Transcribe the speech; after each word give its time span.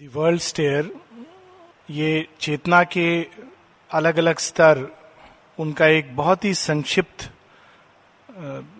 दी 0.00 0.06
world 0.14 0.40
stair 0.40 0.90
ये 1.90 2.26
चेतना 2.40 2.82
के 2.84 3.06
अलग 3.90 4.18
अलग 4.18 4.38
स्तर, 4.38 4.86
उनका 5.58 5.86
एक 5.86 6.14
बहुत 6.16 6.44
ही 6.44 6.52
संक्षिप्त 6.54 7.30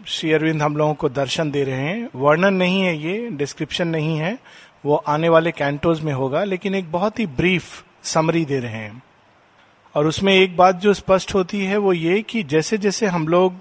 श्री 0.06 0.32
अरविंद 0.32 0.62
हम 0.62 0.76
लोगों 0.76 0.94
को 0.94 1.08
दर्शन 1.08 1.50
दे 1.50 1.62
रहे 1.64 1.80
हैं। 1.80 2.08
वर्णन 2.14 2.54
नहीं 2.54 2.82
है 2.82 2.96
ये 2.96 3.28
डिस्क्रिप्शन 3.30 3.88
नहीं 3.88 4.18
है। 4.18 4.38
वो 4.84 4.96
आने 4.96 5.28
वाले 5.28 5.52
कैंटोज 5.52 6.00
में 6.00 6.12
होगा, 6.12 6.44
लेकिन 6.44 6.74
एक 6.74 6.92
बहुत 6.92 7.18
ही 7.18 7.26
ब्रीफ 7.26 7.84
समरी 8.02 8.44
दे 8.44 8.58
रहे 8.60 8.72
हैं। 8.72 9.02
और 9.94 10.06
उसमें 10.06 10.32
एक 10.34 10.56
बात 10.56 10.76
जो 10.76 10.94
स्पष्ट 10.94 11.34
होती 11.34 11.64
है, 11.64 11.76
वो 11.76 11.92
ये 11.92 12.22
कि 12.22 12.42
जैसे 12.42 12.78
जैसे 12.78 13.06
हम 13.06 13.28
लोग 13.28 13.60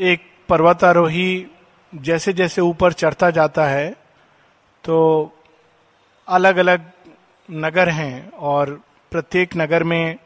एक 0.00 0.30
पर्वतारोही 0.48 1.46
जैसे 1.92 2.32
जैसे 2.32 2.60
ऊपर 2.60 2.92
चढ़ता 2.92 3.30
जाता 3.30 3.66
है 3.66 3.90
तो 4.84 5.32
अलग 6.28 6.56
अलग 6.56 6.90
नगर 7.50 7.88
हैं 7.88 8.30
और 8.30 8.82
प्रत्येक 9.10 9.56
नगर 9.56 9.84
में 9.84 10.16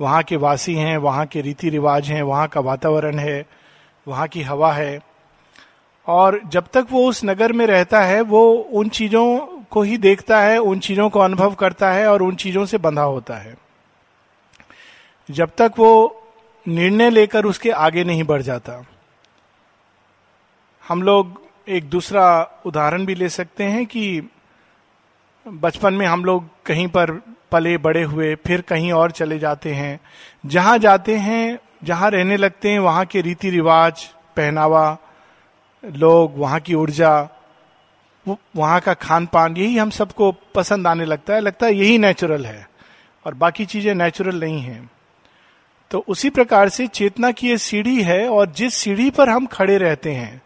वहाँ 0.00 0.22
के 0.22 0.36
वासी 0.36 0.74
हैं, 0.74 0.96
वहाँ 0.96 1.26
के 1.26 1.40
रीति 1.40 1.70
रिवाज 1.70 2.10
हैं, 2.10 2.22
वहाँ 2.22 2.48
का 2.48 2.60
वातावरण 2.60 3.18
है, 3.18 3.46
वहाँ 4.08 4.28
की 4.28 4.42
हवा 4.42 4.72
है। 4.72 5.00
और 6.06 6.40
जब 6.46 6.66
तक 6.72 6.86
वो 6.90 7.08
उस 7.08 7.24
नगर 7.24 7.52
में 7.52 7.66
रहता 7.66 8.00
है, 8.00 8.20
वो 8.20 8.52
उन 8.52 8.88
चीज़ों 8.88 9.38
को 9.70 9.82
ही 9.82 9.98
देखता 9.98 10.40
है, 10.40 10.58
उन 10.58 10.78
चीज़ों 10.78 11.10
को 11.10 11.20
अनुभव 11.20 11.54
करता 11.54 11.92
है 11.92 12.06
और 12.06 12.22
उन 12.22 12.34
चीज़ों 12.34 12.66
से 12.66 12.78
बंधा 12.78 13.02
होता 13.02 13.34
है। 13.34 13.56
जब 15.30 15.50
तक 15.58 15.72
वो 15.78 16.22
निर्णय 16.68 17.10
लेकर 17.10 17.44
उसके 17.44 17.70
आगे 17.70 18.04
नहीं 18.04 18.24
बढ़ 18.24 18.42
जाता। 18.42 18.86
हम 20.88 21.02
लोग 21.02 21.42
एक 21.68 21.90
दूसरा 21.90 22.50
उदाहरण 22.66 23.06
भी 23.06 23.14
ले 23.14 23.28
सकते 23.28 23.64
हैं 23.64 23.86
कि 23.86 24.22
बचपन 25.52 25.94
में 25.94 26.06
हम 26.06 26.24
लोग 26.24 26.48
कहीं 26.66 26.86
पर 26.88 27.10
पले 27.52 27.76
बड़े 27.78 28.02
हुए, 28.02 28.34
फिर 28.34 28.60
कहीं 28.60 28.92
और 28.92 29.10
चले 29.10 29.38
जाते 29.38 29.72
हैं। 29.74 30.00
जहाँ 30.46 30.78
जाते 30.78 31.16
हैं, 31.16 31.58
जहाँ 31.84 32.10
रहने 32.10 32.36
लगते 32.36 32.70
हैं, 32.70 32.78
वहाँ 32.78 33.04
के 33.04 33.20
रीति 33.20 33.50
रिवाज, 33.50 34.04
पहनावा, 34.36 34.98
लोग, 35.84 36.38
वहाँ 36.38 36.60
की 36.60 36.74
ऊर्जा 36.74 37.28
वहाँ 38.26 38.80
का 38.80 38.94
खान 38.94 39.26
पान 39.26 39.56
यही 39.56 39.76
हम 39.78 39.90
सबको 39.90 40.30
पसंद 40.54 40.86
आने 40.86 41.04
लगता 41.04 41.34
है। 41.34 41.40
लगता 41.40 41.66
है 41.66 41.74
यही 41.74 41.98
नेचुरल 41.98 42.46
है 42.46 42.68
और 43.26 43.34
बाकी 43.34 43.64
चीज़ें 43.64 43.94
नेचुरल 43.94 44.40
नहीं 44.40 44.60
है। 44.60 44.90
तो 45.90 46.04
उसी 46.08 46.30
प्रकार 46.30 46.68
से 46.68 46.86
चेतना 46.86 47.30
की 47.30 47.48
ये 47.48 47.58
सीढ़ी 47.58 48.02
है 48.02 48.28
और 48.28 48.50
जिस 48.50 48.74
सीढ़ी 48.74 49.10
पर 49.10 49.28
हम 49.28 49.46
खड़े 49.46 49.78
रहते 49.78 50.12
हैं, 50.12 50.42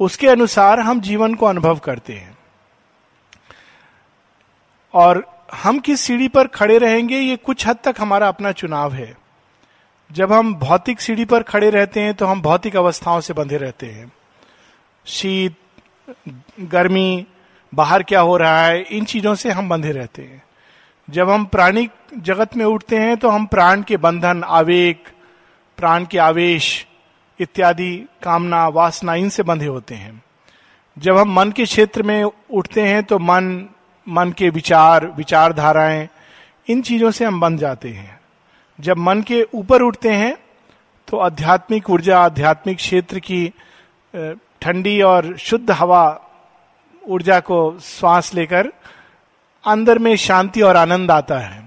उसके 0.00 0.28
अनुसार 0.28 0.80
हम 0.80 1.00
जीवन 1.00 1.34
को 1.34 1.46
अनुभव 1.46 1.78
करते 1.78 2.12
हैं। 2.12 2.35
और 4.96 5.24
हम 5.54 5.78
किस 5.78 6.00
सीढ़ी 6.00 6.28
पर 6.28 6.46
खड़े 6.46 6.78
रहेंगे, 6.78 7.18
ये 7.18 7.36
कुछ 7.36 7.66
हद 7.66 7.78
तक 7.84 7.94
हमारा 7.98 8.28
अपना 8.28 8.52
चुनाव 8.52 8.92
है। 8.92 9.16
जब 10.10 10.32
हम 10.32 10.54
भौतिक 10.54 11.00
सीढ़ी 11.00 11.24
पर 11.24 11.42
खड़े 11.42 11.70
रहते 11.70 12.00
हैं 12.00 12.14
तो 12.14 12.26
हम 12.26 12.40
भौतिक 12.42 12.76
अवस्थाओं 12.76 13.20
से 13.20 13.34
बंधे 13.34 13.56
रहते 13.56 13.86
हैं। 13.86 14.10
शीत, 15.06 15.56
गर्मी, 16.62 17.26
बाहर 17.72 18.02
क्या 18.02 18.20
हो 18.20 18.36
रहा 18.36 18.66
है, 18.66 18.82
इन 18.82 19.04
चीज़ों 19.04 19.34
से 19.34 19.50
हम 19.50 19.68
बंधे 19.68 19.92
रहते 19.92 20.22
हैं। 20.22 20.42
जब 21.08 21.30
हम 21.30 21.44
प्राणिक 21.44 21.90
जगत 22.18 22.56
में 22.56 22.64
उठते 22.64 22.96
हैं 22.96 23.16
तो 23.16 23.28
हम 23.28 23.46
प्राण 23.46 23.82
के 23.82 23.96
बंधन, 23.96 24.42
आवेग, 24.44 24.96
प्राण 25.78 26.04
के 26.04 26.18
आवेश 26.18 26.86
इत्यादि, 27.40 27.96
कामना, 28.22 28.66
वासना 28.68 29.14
इनसे 29.14 29.42
बंधे 29.42 29.66
होते 29.66 29.94
हैं। 29.94 30.22
जब 30.96 31.16
हम 31.16 31.32
मन 31.32 31.50
के 31.52 31.64
क्षेत्र 31.64 32.02
में 32.02 32.22
उठते 32.24 32.82
हैं 32.82 33.02
तो 33.04 33.18
मन 33.18 33.68
मन 34.06 34.32
के 34.32 34.48
विचार, 34.50 35.06
विचारधाराएँ, 35.16 36.08
इन 36.68 36.82
चीज़ों 36.82 37.10
से 37.10 37.24
हम 37.24 37.40
बन 37.40 37.56
जाते 37.56 37.88
हैं। 37.88 38.18
जब 38.78 38.96
मन 38.98 39.22
के 39.22 39.42
ऊपर 39.54 39.82
उठते 39.82 40.10
हैं 40.10 40.36
तो 41.08 41.16
आध्यात्मिक 41.18 41.90
ऊर्जा, 41.90 42.18
आध्यात्मिक 42.20 42.76
क्षेत्र 42.76 43.18
की 43.20 43.46
ठंडी 44.62 45.00
और 45.02 45.36
शुद्ध 45.38 45.70
हवा, 45.70 46.20
ऊर्जा 47.02 47.38
को 47.40 47.78
श्वास 47.80 48.32
लेकर 48.34 48.72
अंदर 49.64 49.98
में 49.98 50.14
शांति 50.16 50.62
और 50.62 50.76
आनंद 50.76 51.10
आता 51.10 51.38
है। 51.38 51.64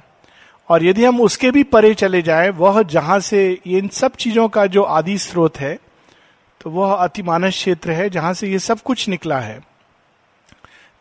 और 0.69 0.83
यदि 0.83 1.05
हम 1.05 1.21
उसके 1.21 1.51
भी 1.51 1.63
परे 1.65 1.93
चले 1.93 2.21
जाएँ, 2.21 2.49
वह 2.49 2.81
जहाँ 2.83 3.19
से 3.21 3.51
इन 3.67 3.87
सब 3.89 4.15
चीज़ों 4.15 4.47
का 4.49 4.65
जो 4.67 4.83
आदि 4.83 5.17
स्रोत 5.17 5.57
है 5.57 5.77
तो 6.61 6.69
वह 6.69 6.93
अतिमानस 6.93 7.53
क्षेत्र 7.53 7.91
है, 7.91 8.09
जहाँ 8.09 8.33
से 8.33 8.47
ये 8.47 8.59
सब 8.59 8.79
कुछ 8.81 9.07
निकला 9.09 9.39
है। 9.39 9.59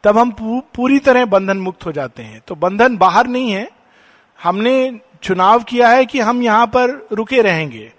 तब 0.04 0.19
हम 0.19 0.31
पूरी 0.75 0.98
तरह 0.98 1.25
बंधन 1.26 1.56
मुक्त 1.56 1.86
हो 1.86 1.92
जाते 1.92 2.22
हैं। 2.22 2.41
तो 2.47 2.54
बंधन 2.54 2.97
बाहर 2.97 3.26
नहीं 3.26 3.50
है। 3.50 3.69
हमने 4.38 5.00
चुनाव 5.22 5.62
किया 5.62 5.88
है 5.88 6.04
कि 6.06 6.20
हम 6.20 6.42
यहाँ 6.42 6.66
पर 6.66 6.91
रुके 7.12 7.41
रहेंगे। 7.42 7.92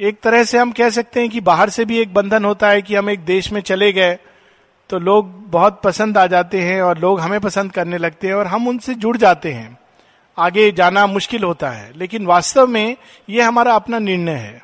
एक 0.00 0.20
तरह 0.20 0.44
से 0.44 0.58
हम 0.58 0.72
कह 0.72 0.90
सकते 0.90 1.20
हैं 1.20 1.28
कि 1.30 1.40
बाहर 1.40 1.70
से 1.70 1.84
भी 1.84 1.98
एक 1.98 2.12
बंधन 2.14 2.44
होता 2.44 2.68
है 2.68 2.82
कि 2.82 2.94
हम 2.94 3.10
एक 3.10 3.24
देश 3.24 3.52
में 3.52 3.60
चले 3.60 3.92
गए 3.92 4.18
तो 4.90 4.98
लोग 4.98 5.30
बहुत 5.50 5.80
पसंद 5.84 6.18
आ 6.18 6.26
जाते 6.26 6.60
हैं 6.60 6.80
और 6.82 6.98
लोग 6.98 7.20
हमें 7.20 7.40
पसंद 7.40 7.72
करने 7.72 7.98
लगते 7.98 8.26
हैं 8.26 8.34
और 8.34 8.46
हम 8.46 8.68
उनसे 8.68 8.94
जुड़ 8.94 9.16
जाते 9.16 9.52
हैं। 9.52 9.78
आगे 10.38 10.70
जाना 10.72 11.06
मुश्किल 11.06 11.44
होता 11.44 11.70
है, 11.70 11.92
लेकिन 11.96 12.26
वास्तव 12.26 12.66
में 12.66 12.96
यह 13.28 13.48
हमारा 13.48 13.74
अपना 13.74 13.98
निर्णय 13.98 14.32
है। 14.32 14.62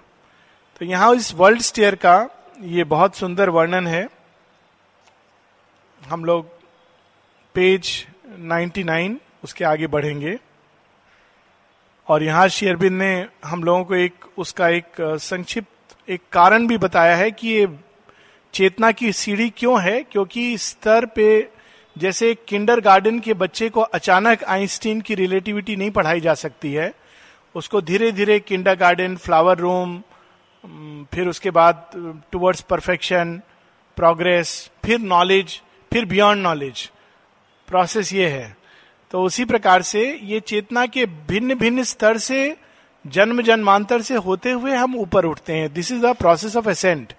तो 0.81 0.85
यहाँ 0.85 1.15
इस 1.15 1.33
वर्ल्ड 1.35 1.61
स्टेयर 1.61 1.95
का 1.95 2.29
ये 2.63 2.85
बहुत 2.85 3.17
सुंदर 3.17 3.51
वर्णन 3.51 3.87
है। 3.87 4.07
हम 6.09 6.25
लोग 6.25 6.47
पेज 7.55 8.07
99 8.41 9.17
उसके 9.45 9.65
आगे 9.65 9.87
बढ़ेंगे। 9.87 10.39
और 12.09 12.23
यहाँ 12.23 12.49
शेयरबिन 12.49 12.95
ने 12.95 13.27
हम 13.45 13.65
लोगों 13.65 13.85
को 13.85 13.95
एक, 13.95 14.15
उसका 14.39 14.69
एक 14.69 15.01
संक्षिप्त 15.01 16.11
एक 16.11 16.23
कारण 16.33 16.67
भी 16.67 16.79
बताया 16.79 17.17
है 17.17 17.31
कि 17.31 17.49
ये 17.49 17.69
चेतना 18.55 18.91
की 18.93 19.13
सीढ़ी 19.13 19.49
क्यों 19.51 19.81
है? 19.83 20.03
क्योंकि 20.03 20.59
स्तर 20.59 21.07
पे 21.07 21.49
जैसे 21.97 22.35
किंडर 22.49 22.81
गार्डन 22.81 23.19
के 23.21 23.35
बच्चे 23.35 23.69
को 23.69 23.81
अचानक 23.81 24.45
आइंस्टीन 24.45 25.01
की 25.01 25.15
रिलेटिविटी 25.15 25.77
नहीं 25.77 25.91
पढ़ाई 25.91 26.21
जा 26.21 26.35
सकती 26.35 26.73
है, 26.73 26.93
उसको 27.55 27.81
धीरे 27.81 28.11
धीरे 28.13 28.39
किंडर 28.41 28.75
गार्डन, 28.75 29.17
फ्लावर 29.17 29.59
रूम 29.59 30.03
फिर 31.13 31.29
उसके 31.29 31.51
बाद 31.51 31.91
टुवर्ड्स 32.33 32.61
परफेक्शन, 32.61 33.41
प्रोग्रेस, 33.97 34.71
फिर 34.85 34.99
नॉलेज 35.01 35.61
फिर 35.93 36.05
बियॉन्ड 36.05 36.43
नॉलेज 36.43 36.91
प्रोसेस 37.69 38.13
ये 38.13 38.29
है। 38.29 38.57
तो 39.11 39.23
उसी 39.23 39.45
प्रकार 39.45 39.83
से 39.83 40.21
ये 40.23 40.41
चेतना 40.41 40.87
के 40.87 41.07
भिन्न 41.07 41.55
भिन्न 41.55 41.83
स्तर 41.83 42.19
से 42.19 42.57
जन्म 43.07 43.43
जन्मांतर 43.43 44.03
से 44.03 44.15
होते 44.15 44.51
हुए 44.51 44.75
हम 44.75 44.97
ऊपर 44.97 45.25
उठते 45.25 45.53
हैं। 45.53 45.73
This 45.73 45.93
is 45.93 46.03
the 46.03 46.07
process 46.07 46.57
of 46.57 46.69
ascent 46.69 47.13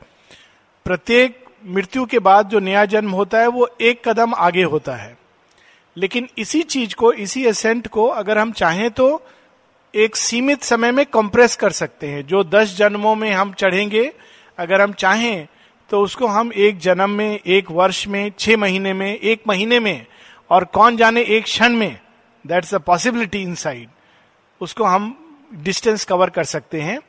प्रत्येक 0.85 1.45
मृत्यु 1.65 2.05
के 2.05 2.19
बाद 2.19 2.49
जो 2.49 2.59
नया 2.59 2.85
जन्म 2.85 3.11
होता 3.11 3.39
है, 3.39 3.47
वो 3.47 3.69
एक 3.81 4.09
कदम 4.09 4.33
आगे 4.33 4.63
होता 4.63 4.95
है। 4.95 5.17
लेकिन 5.97 6.29
इसी 6.37 6.61
चीज़ 6.61 6.95
को, 6.95 7.13
इसी 7.13 7.45
एसेंट 7.45 7.87
को 7.87 8.07
अगर 8.07 8.37
हम 8.37 8.51
चाहें 8.51 8.91
तो 8.91 9.25
एक 9.95 10.15
सीमित 10.15 10.63
समय 10.63 10.91
में 10.91 11.05
कंप्रेस 11.05 11.55
कर 11.55 11.71
सकते 11.71 12.07
हैं। 12.07 12.27
जो 12.27 12.43
दस 12.43 12.77
जन्मों 12.77 13.15
में 13.15 13.31
हम 13.31 13.53
चढ़ेंगे, 13.53 14.13
अगर 14.57 14.81
हम 14.81 14.93
चाहें 14.93 15.47
तो 15.89 16.01
उसको 16.01 16.27
हम 16.27 16.51
एक 16.55 16.77
जन्म 16.77 17.09
में, 17.09 17.39
एक 17.45 17.71
वर्ष 17.71 18.07
में, 18.07 18.31
छह 18.39 18.57
महीने 18.57 18.93
में, 18.93 19.19
एक 19.19 19.43
महीने 19.47 19.79
में 19.79 20.05
और 20.49 20.63
कौन 20.63 20.97
जाने 20.97 21.21
एक 21.21 21.43
क्षण 21.43 21.73
में 21.73 21.99
that's 22.47 22.75
a 22.75 22.77
possibility 22.77 23.41
in 23.41 23.55
side 23.55 23.89
उसको 24.61 24.83
हम 24.83 25.35
डिस्टेंस 25.53 26.05
कवर 26.05 26.29
कर 26.29 26.43
सकते 26.43 26.81
हैं। 26.81 26.99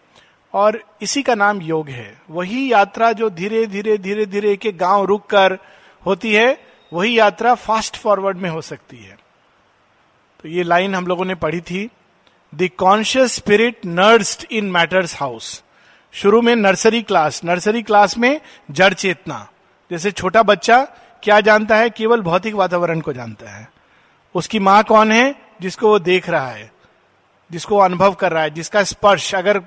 और 0.55 0.85
इसी 1.03 1.23
का 1.23 1.35
नाम 1.35 1.61
योग 1.61 1.89
है। 1.89 2.23
वही 2.31 2.73
यात्रा 2.73 3.13
जो 3.13 3.31
धीरे 3.31 3.67
धीरे 3.67 3.99
धीरे 3.99 4.27
धीरे 4.27 4.53
एक 4.53 4.79
गाँव 4.79 5.05
रुक 5.05 5.27
कर 5.27 5.59
होती 6.07 6.33
है, 6.33 6.67
वही 6.93 7.19
यात्रा 7.19 7.55
फास्ट 7.55 7.97
फॉरवर्ड 7.97 8.37
में 8.37 8.50
हो 8.50 8.61
सकती 8.61 8.97
है। 8.97 9.19
तो 10.43 10.49
ये 10.49 10.62
लाइन 10.62 10.94
हम 10.94 11.06
लोगों 11.06 11.25
ने 11.25 11.35
पढ़ी 11.35 11.61
थी 11.61 11.91
the 12.55 12.71
conscious 12.79 13.33
spirit 13.33 13.87
nursed 13.87 14.47
in 14.53 14.65
matter's 14.65 15.21
house 15.21 15.65
शुरू 16.12 16.43
में 16.43 16.57
नर्सरी 16.57 17.03
क्लास 17.03 17.41
नर्सरी 17.45 17.83
क्लास 17.83 18.19
में 18.19 18.41
जड़ 18.71 18.95
चेतना। 18.95 19.49
जैसे 19.91 20.11
छोटा 20.11 20.43
बच्चा 20.43 20.85
क्या 21.23 21.41
जानता 21.41 21.77
है? 21.77 21.91
केवल 21.91 22.21
भौतिक 22.21 22.55
वातावरण 22.55 23.01
को 23.01 23.12
जानता 23.12 23.51
है। 23.51 23.69
उसकी 24.35 24.59
माँ 24.59 24.83
कौन 24.85 25.12
है? 25.12 25.35
जिसको 25.62 25.89
वो 25.89 25.99
देख 25.99 26.29
रहा 26.29 26.49
है, 26.49 26.71
जिसको 27.53 27.79
अनुभव 27.79 28.15
कर 28.15 28.33
रहा 28.33 28.43
है, 28.43 28.51
जिसका 28.51 28.83
स्पर्श। 28.83 29.35
अगर 29.35 29.61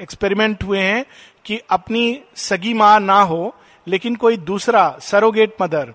एक्सपेरिमेंट 0.00 0.64
हुए 0.64 0.80
हैं 0.80 1.04
कि 1.44 1.60
अपनी 1.70 2.20
सगी 2.36 2.74
माँ 2.74 3.00
ना 3.00 3.20
हो, 3.20 3.54
लेकिन 3.86 4.14
कोई 4.14 4.36
दूसरा 4.36 4.96
सरोगेट 5.00 5.56
मदर, 5.62 5.92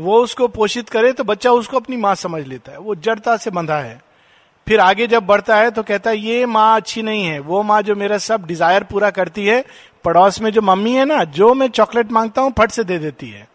वो 0.00 0.22
उसको 0.22 0.48
पोषित 0.48 0.88
करे 0.88 1.12
तो 1.12 1.24
बच्चा 1.24 1.50
उसको 1.50 1.76
अपनी 1.76 1.96
माँ 1.96 2.14
समझ 2.14 2.46
लेता 2.46 2.72
है। 2.72 2.78
वो 2.78 2.94
जड़ता 2.94 3.36
से 3.36 3.50
बंधा 3.50 3.78
है। 3.78 4.00
फिर 4.66 4.80
आगे 4.80 5.06
जब 5.06 5.26
बढ़ता 5.26 5.56
है 5.56 5.70
तो 5.70 5.82
कहता 5.82 6.10
है, 6.10 6.18
ये 6.18 6.46
माँ 6.46 6.76
अच्छी 6.76 7.02
नहीं 7.02 7.24
है। 7.24 7.38
वो 7.40 7.62
माँ 7.62 7.80
जो 7.82 7.94
मेरा 7.94 8.18
सब 8.18 8.46
डिज़ायर 8.46 8.84
पूरा 8.84 9.10
करती 9.10 9.46
है, 9.46 9.64
पड़ोस 10.04 10.40
में 10.40 10.50
जो 10.52 10.62
मम्मी 10.62 10.92
है 10.92 11.04
ना, 11.04 11.22
जो 11.24 11.52
मैं 11.54 11.68
चॉकलेट 11.68 12.12
माँगता 12.12 12.42
हूँ, 12.42 12.52
फट 12.58 12.70
से 12.70 12.84
दे 12.84 12.98
देती 12.98 13.30
है। 13.30 13.48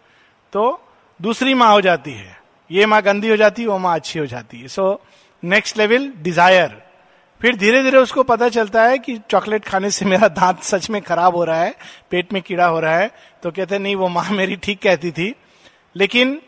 तो 0.54 0.80
दूसरी 1.19 1.54
माँ 1.54 1.71
हो 1.71 1.81
जाती 1.81 2.12
है। 2.12 2.36
ये 2.69 2.86
माँ 2.86 3.01
गंदी 3.01 3.30
हो 3.30 3.36
जाती 3.36 3.62
है, 3.62 3.68
वो 3.68 3.77
माँ 3.77 3.95
अच्छी 3.95 4.19
हो 4.19 4.25
जाती 4.25 4.62
है। 4.62 4.68
सो 4.68 5.01
नेक्स्ट 5.44 5.77
लेवल 5.77 6.12
डिज़ायर 6.18 6.81
फिर 7.42 7.56
धीरे 7.56 7.81
धीरे 7.83 7.98
उसको 7.98 8.24
पता 8.24 8.48
चलता 8.50 8.83
है 8.83 8.98
कि 8.98 9.18
चॉकलेट 9.30 9.65
खाने 9.65 9.89
से 9.92 10.06
मेरा 10.06 10.27
दांत 10.27 10.62
सच 10.63 10.89
में 10.89 11.01
खराब 11.01 11.36
हो 11.36 11.44
रहा 11.44 11.62
है, 11.62 11.75
पेट 12.12 12.33
में 12.33 12.42
कीड़ा 12.42 12.65
हो 12.65 12.80
रहा 12.80 12.98
है। 12.98 13.12
तो 13.44 13.51
कहते 13.51 13.80
नहीं, 13.80 13.95
वो 13.95 14.07
माँ 14.07 14.30
मेरी 14.31 14.56
ठीक 14.56 14.81
कहती 14.81 15.12
थी। 15.12 15.33
लेकिन 15.95 16.39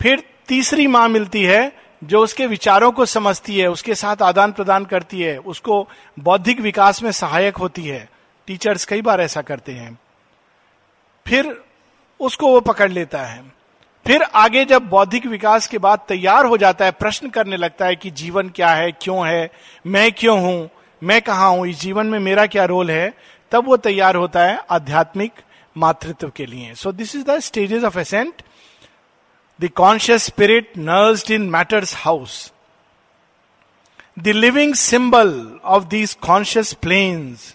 फिर 0.00 0.22
तीसरी 0.48 0.86
माँ 0.86 1.08
मिलती 1.08 1.42
है 1.42 1.60
जो 2.04 2.20
उसके 2.20 2.46
विचारों 2.46 2.92
को 2.92 3.06
समझती 3.06 3.58
है, 3.58 3.70
उसके 3.70 3.94
साथ 3.94 4.22
आदान 4.22 4.52
प्रदान 4.52 4.84
करती 4.84 5.20
है, 5.20 5.38
उसको 5.38 5.88
बौद्धिक 6.18 6.60
विकास 6.60 7.02
में 7.02 7.12
सहायक 7.12 7.56
होती 7.56 7.84
है। 7.84 8.08
टीचर्स 8.46 8.84
कई 8.84 9.02
बार 9.02 9.20
ऐसा 9.20 9.42
करते 9.42 9.72
हैं। 9.72 9.98
फिर 11.26 11.64
उसको 12.20 12.46
वो 12.46 12.60
पकड़ 12.60 12.90
लेता 12.90 13.22
है। 13.22 13.60
फिर 14.06 14.22
आगे 14.22 14.64
जब 14.64 14.82
बौद्धिक 14.82 15.26
विकास 15.26 15.66
के 15.66 15.78
बाद 15.78 16.00
तैयार 16.08 16.44
हो 16.44 16.56
जाता 16.56 16.84
है, 16.84 16.90
प्रश्न 16.90 17.28
करने 17.28 17.56
लगता 17.56 17.86
है 17.86 17.96
कि 17.96 18.10
जीवन 18.10 18.48
क्या 18.48 18.68
है, 18.68 18.92
क्यों 18.92 19.28
है, 19.28 19.50
मैं 19.86 20.12
क्यों 20.12 20.40
हूँ, 20.40 20.70
मैं 21.02 21.22
कहा 21.22 21.46
हूँ, 21.46 21.66
इस 21.66 21.80
जीवन 21.80 22.06
में 22.06 22.18
मेरा 22.18 22.46
क्या 22.46 22.64
रोल 22.64 22.90
है, 22.90 23.14
तब 23.50 23.66
वो 23.66 23.76
तैयार 23.76 24.16
होता 24.16 24.40
है 24.40 24.60
आध्यात्मिक 24.70 25.32
मातृत्व 25.76 26.32
के 26.36 26.46
लिए। 26.46 26.74
So 26.74 26.92
this 26.92 27.16
is 27.16 27.24
the 27.24 27.38
stages 27.38 27.84
of 27.84 27.98
ascent 27.98 28.42
The 29.59 29.69
conscious 29.75 30.25
spirit 30.25 30.71
nursed 30.77 31.31
in 31.31 31.49
matter's 31.49 31.95
house 31.97 32.51
the 34.19 34.27
living 34.27 34.73
symbol 34.75 35.59
of 35.63 35.83
these 35.83 36.13
conscious 36.21 36.73
planes 36.73 37.53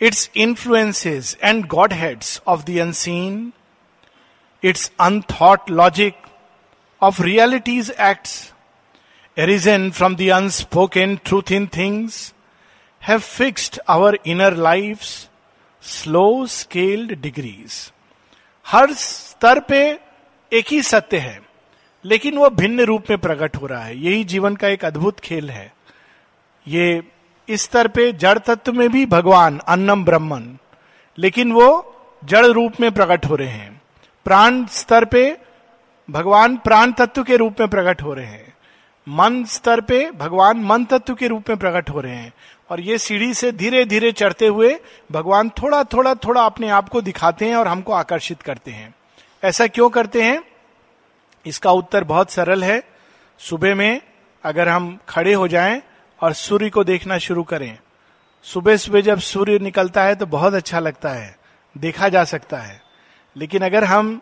its 0.00 0.28
influences 0.34 1.36
and 1.40 1.68
godheads 1.68 2.40
of 2.44 2.64
the 2.64 2.80
unseen, 2.80 3.52
its 4.62 4.90
unthought 4.98 5.70
logic 5.70 6.16
of 7.02 7.20
reality's 7.20 7.92
acts, 7.96 8.52
arisen 9.36 9.92
from 9.92 10.16
the 10.16 10.30
unspoken 10.30 11.20
truth 11.22 11.52
in 11.52 11.68
things, 11.68 12.34
have 13.02 13.22
fixed 13.22 13.78
our 13.88 14.18
inner 14.24 14.50
lives 14.50 15.28
slow 15.82 16.46
scaled 16.46 17.20
degrees. 17.22 17.92
हर 18.66 18.92
स्तर 18.94 19.60
पे 19.60 19.82
एक 20.51 20.65
ही 20.67 20.81
सत्य 20.81 21.17
है, 21.17 21.41
लेकिन 22.05 22.37
वो 22.37 22.49
भिन्न 22.49 22.81
रूप 22.81 23.03
में 23.09 23.17
प्रकट 23.19 23.55
हो 23.55 23.67
रहा 23.67 23.83
है। 23.83 23.97
यही 23.97 24.23
जीवन 24.23 24.55
का 24.55 24.67
एक 24.67 24.85
अद्भुत 24.85 25.19
खेल 25.19 25.49
है। 25.49 25.73
ये 26.67 27.03
इस 27.49 27.61
स्तर 27.61 27.87
पे 27.87 28.11
जड़ 28.13 28.37
तत्व 28.39 28.73
में 28.73 28.89
भी 28.89 29.05
भगवान, 29.05 29.59
अन्नम 29.67 30.05
ब्रह्मन, 30.05 30.57
लेकिन 31.17 31.51
वो 31.51 31.95
जड़ 32.25 32.45
रूप 32.45 32.73
में 32.81 32.91
प्रकट 32.91 33.25
हो 33.25 33.35
रहे 33.35 33.47
हैं। 33.47 33.81
प्राण 34.25 34.65
स्तर 34.65 35.05
पे 35.05 35.37
भगवान 36.09 36.57
प्राण 36.57 36.91
तत्व 36.91 37.23
के 37.23 37.37
रूप 37.37 37.55
में 37.59 37.69
प्रकट 37.69 38.01
हो 38.01 38.13
रहे 38.13 38.25
हैं। 38.25 38.53
मन 39.09 39.43
स्तर 39.43 39.81
पे 39.81 40.11
भगवान 40.11 40.57
मन 40.57 40.85
तत्व 40.85 41.15
के 41.15 41.27
रूप 41.27 41.49
में 41.49 41.57
प्रकट 41.57 41.89
हो 41.89 42.01
रहे 42.01 42.15
हैं। 42.15 42.33
और 42.69 42.79
ये 42.79 42.97
सीढ़ी 42.97 43.33
से 43.33 43.51
धीरे 43.51 43.85
धीरे 43.85 44.11
चढ़ते 44.11 44.47
हुए 44.47 44.79
भगवान 45.11 45.49
थोड़ा 45.49 45.83
थोड़ा 45.83 46.13
थोड़ा 46.15 46.41
अपने 46.41 46.69
आप 46.69 46.89
को 46.89 47.01
दिखाते 47.01 47.45
हैं 47.45 47.55
और 47.55 47.67
हमको 47.67 47.93
आकर्षित 47.93 48.41
करते 48.41 48.71
हैं। 48.71 48.93
ऐसा 49.43 49.67
क्यों 49.67 49.89
करते 49.89 50.23
हैं? 50.23 50.41
इसका 51.45 51.71
उत्तर 51.71 52.03
बहुत 52.03 52.31
सरल 52.31 52.63
है। 52.63 52.81
सुबह 53.39 53.75
में 53.75 54.01
अगर 54.43 54.69
हम 54.69 54.97
खड़े 55.09 55.33
हो 55.33 55.47
जाएँ 55.47 55.81
और 56.21 56.33
सूर्य 56.33 56.69
को 56.69 56.83
देखना 56.83 57.17
शुरू 57.17 57.43
करें। 57.43 57.77
सुबह 58.45 58.77
सुबह 58.77 59.01
जब 59.01 59.19
सूर्य 59.19 59.59
निकलता 59.59 60.03
है 60.03 60.15
तो 60.15 60.25
बहुत 60.25 60.53
अच्छा 60.53 60.79
लगता 60.79 61.09
है। 61.09 61.35
देखा 61.75 62.09
जा 62.09 62.23
सकता 62.23 62.57
है। 62.57 62.81
लेकिन 63.35 63.61
अगर 63.61 63.83
हम 63.83 64.19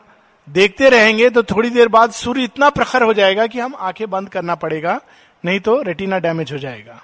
देखते 0.47 0.89
रहेंगे 0.89 1.29
तो 1.29 1.43
थोड़ी 1.43 1.69
देर 1.69 1.87
बाद 1.87 2.11
सूर्य 2.11 2.43
इतना 2.43 2.69
प्रखर 2.69 3.03
हो 3.03 3.13
जाएगा 3.13 3.47
कि 3.47 3.59
हम 3.59 3.75
आँखें 3.75 4.09
बंद 4.09 4.29
करना 4.29 4.55
पड़ेगा, 4.55 4.99
नहीं 5.43 5.59
तो 5.59 5.81
रेटिना 5.81 6.19
डैमेज 6.19 6.51
हो 6.53 6.57
जाएगा। 6.57 7.03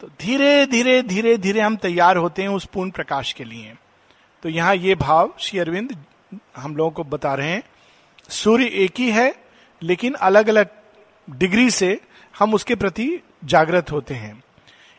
तो 0.00 0.08
धीरे 0.20 0.66
धीरे 0.66 1.02
धीरे 1.02 1.36
धीरे 1.36 1.60
हम 1.60 1.76
तैयार 1.76 2.16
होते 2.16 2.42
हैं 2.42 2.48
उस 2.48 2.64
पूर्ण 2.64 2.90
प्रकाश 2.90 3.32
के 3.32 3.44
लिए। 3.44 3.74
तो 4.42 4.48
यहाँ 4.48 4.74
ये 4.74 4.94
भाव 4.94 5.32
श्री 5.38 5.58
अरविंद 5.58 5.96
हम 6.56 6.76
लोगों 6.76 6.90
को 6.90 7.04
बता 7.04 7.34
रहे 7.34 7.48
हैं, 7.48 7.62
सूर्य 8.28 8.66
एक 8.66 8.94
ही 8.98 9.10
है, 9.10 9.34
लेकिन 9.82 10.14
अलग 10.14 10.48
अलग 10.48 10.68
डिग्री 11.30 11.70
से 11.70 12.00
हम 12.38 12.54
उसके 12.54 12.74
प्रति 12.74 13.20
जागृत 13.44 13.92
होते 13.92 14.14
हैं। 14.14 14.42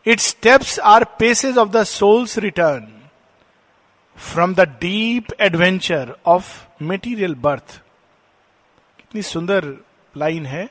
Its 0.06 0.28
steps 0.28 0.80
are 0.80 1.04
passages 1.04 1.58
of 1.58 1.70
the 1.70 1.84
soul's 1.84 2.38
return 2.38 2.88
from 4.18 4.56
the 4.56 4.60
deep 4.60 5.26
adventure 5.42 6.16
of 6.26 6.66
material 6.82 7.36
birth 7.36 7.82
कितनी 8.98 9.22
सुंदर 9.22 9.74
लाइन 10.18 10.46
है। 10.46 10.70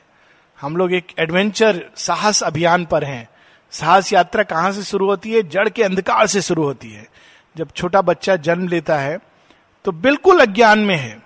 हम 0.61 0.77
लोग 0.77 0.93
एक 0.93 1.07
एडवेंचर 1.19 1.89
साहस 1.95 2.43
अभियान 2.43 2.85
पर 2.85 3.03
हैं। 3.03 3.29
साहस 3.71 4.13
यात्रा 4.13 4.43
कहाँ 4.43 4.71
से 4.71 4.83
शुरू 4.83 5.05
होती 5.05 5.31
है? 5.31 5.43
जड़ 5.43 5.69
के 5.69 5.83
अंधकार 5.83 6.27
से 6.27 6.41
शुरू 6.41 6.63
होती 6.63 6.91
है। 6.91 7.07
जब 7.57 7.71
छोटा 7.71 8.01
बच्चा 8.01 8.35
जन्म 8.35 8.67
लेता 8.67 8.97
है 8.99 9.28
तो 9.85 9.91
बिल्कुल 9.91 10.39
अज्ञान 10.39 10.79
में 10.79 10.95
है। 10.95 11.21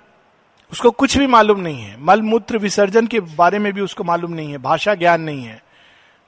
उसको 0.72 0.92
कुछ 0.92 1.18
भी 1.18 1.28
मालूम 1.28 1.60
नहीं 1.60 1.82
है। 1.82 2.02
मल 2.02 2.22
मूत्र 2.22 2.58
विसर्जन 2.58 3.08
के 3.08 3.20
बारे 3.20 3.60
में 3.60 3.74
भी 3.74 3.82
उसको 3.82 4.04
मालूम 4.04 4.34
नहीं 4.34 4.52
है। 4.52 4.58
भाषा 4.58 4.96
ज्ञान 4.96 5.22
नहीं 5.22 5.44
है। 5.44 5.64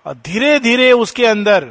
और 0.06 0.14
धीरे 0.14 0.60
धीरे 0.60 0.92
उसके 0.92 1.26
अंदर 1.26 1.68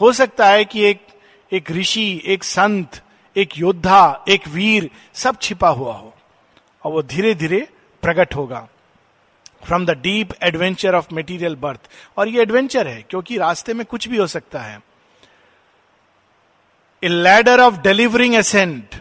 हो 0.00 0.12
सकता 0.12 0.46
है 0.46 0.64
कि 0.64 0.84
एक 0.84 1.06
एक 1.52 1.70
ऋषि, 1.70 2.22
एक 2.24 2.44
संत, 2.44 3.02
एक 3.36 3.58
योद्धा, 3.58 4.24
एक 4.28 4.48
वीर 4.48 4.90
सब 5.14 5.36
छिपा 5.42 5.68
हुआ 5.68 5.94
हो 5.94 6.14
और 6.84 6.92
वो 6.92 7.02
धीरे 7.02 7.34
धीरे 7.34 7.68
प्रकट 8.02 8.34
होगा। 8.34 8.68
From 9.64 9.86
the 9.86 9.90
deep 9.90 10.28
adventure 10.42 10.94
of 10.94 11.06
material 11.12 11.56
birth 11.56 11.80
और 12.16 12.28
ये 12.28 12.42
एडवेंचर 12.42 12.88
है, 12.88 13.02
क्योंकि 13.02 13.36
रास्ते 13.36 13.74
में 13.74 13.86
कुछ 13.86 14.08
भी 14.08 14.16
हो 14.16 14.26
सकता 14.26 14.60
है। 14.60 14.80
A 17.04 17.08
ladder 17.08 17.60
of 17.60 17.80
delivering 17.80 18.34
ascent 18.34 18.94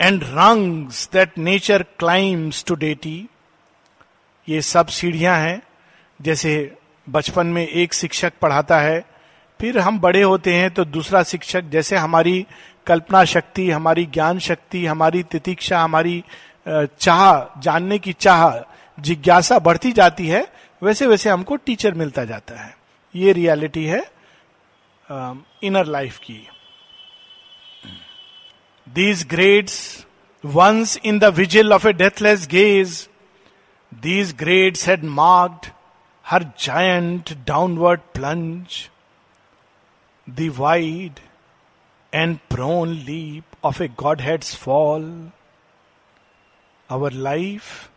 and 0.00 0.22
rungs 0.24 1.08
that 1.12 1.38
nature 1.38 1.82
climbs 1.98 2.64
to 2.64 2.74
deity 2.74 3.28
ये 4.48 4.60
सब 4.62 4.86
सीढ़ियाँ 4.88 5.36
हैं। 5.38 5.62
जैसे 6.20 6.76
बचपन 7.06 7.46
में 7.46 7.66
एक 7.66 7.94
शिक्षक 7.94 8.32
पढ़ाता 8.42 8.80
है, 8.80 9.04
फिर 9.60 9.78
हम 9.78 9.98
बड़े 10.00 10.22
होते 10.22 10.54
हैं 10.54 10.70
तो 10.70 10.84
दूसरा 10.84 11.22
शिक्षक, 11.22 11.62
जैसे 11.62 11.96
हमारी 11.96 12.46
कल्पना 12.86 13.24
शक्ति, 13.24 13.70
हमारी 13.70 14.04
ज्ञान 14.06 14.38
शक्ति, 14.38 14.84
हमारी 14.86 15.22
तितिक्षा, 15.22 15.80
हमारी 15.80 16.22
चाह, 16.66 17.60
जानने 17.60 17.98
की 17.98 18.12
चाह, 18.12 18.50
जिज्ञासा 18.98 19.58
बढ़ती 19.58 19.92
जाती 19.92 20.26
है, 20.28 20.46
वैसे 20.82 21.06
वैसे 21.06 21.30
हमको 21.30 21.56
टीचर 21.56 21.94
मिलता 21.94 22.24
जाता 22.24 22.60
है। 22.60 22.74
ये 23.14 23.32
रियलिटी 23.32 23.84
है 23.84 24.02
इनर 25.64 25.86
लाइफ 25.86 26.18
की। 26.18 26.46
These 28.88 29.26
grades 29.26 30.06
once 30.46 31.00
in 31.04 31.18
the 31.18 31.24
vigil 31.24 31.72
of 31.72 31.88
a 31.88 31.92
deathless 31.92 32.46
gaze 32.46 33.08
these 33.94 34.34
grades 34.34 34.88
had 34.88 35.04
marked 35.04 35.66
her 36.26 36.42
giant 36.42 37.32
downward 37.46 38.00
plunge 38.00 38.90
wide 40.30 41.12
and 42.14 42.38
prone 42.50 42.88
leap 42.88 43.44
of 43.64 43.82
a 43.82 43.88
godhead's 44.20 44.56
fall 44.56 45.30
our 46.90 47.12
life 47.12 47.90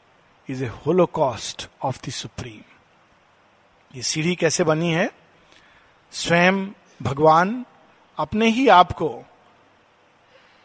is 0.49 0.63
a 0.63 0.67
holocaust 1.05 1.69
of 1.81 2.07
the 2.07 2.09
supreme 2.09 2.61
ये 3.95 4.01
सीढ़ी 4.01 4.35
कैसे 4.35 4.63
बनी 4.63 4.93
है? 4.93 5.11
स्वयं 6.11 6.67
भगवान 7.01 7.65
अपने 8.17 8.47
ही 8.49 8.67
आप 8.67 8.91
को 8.91 9.23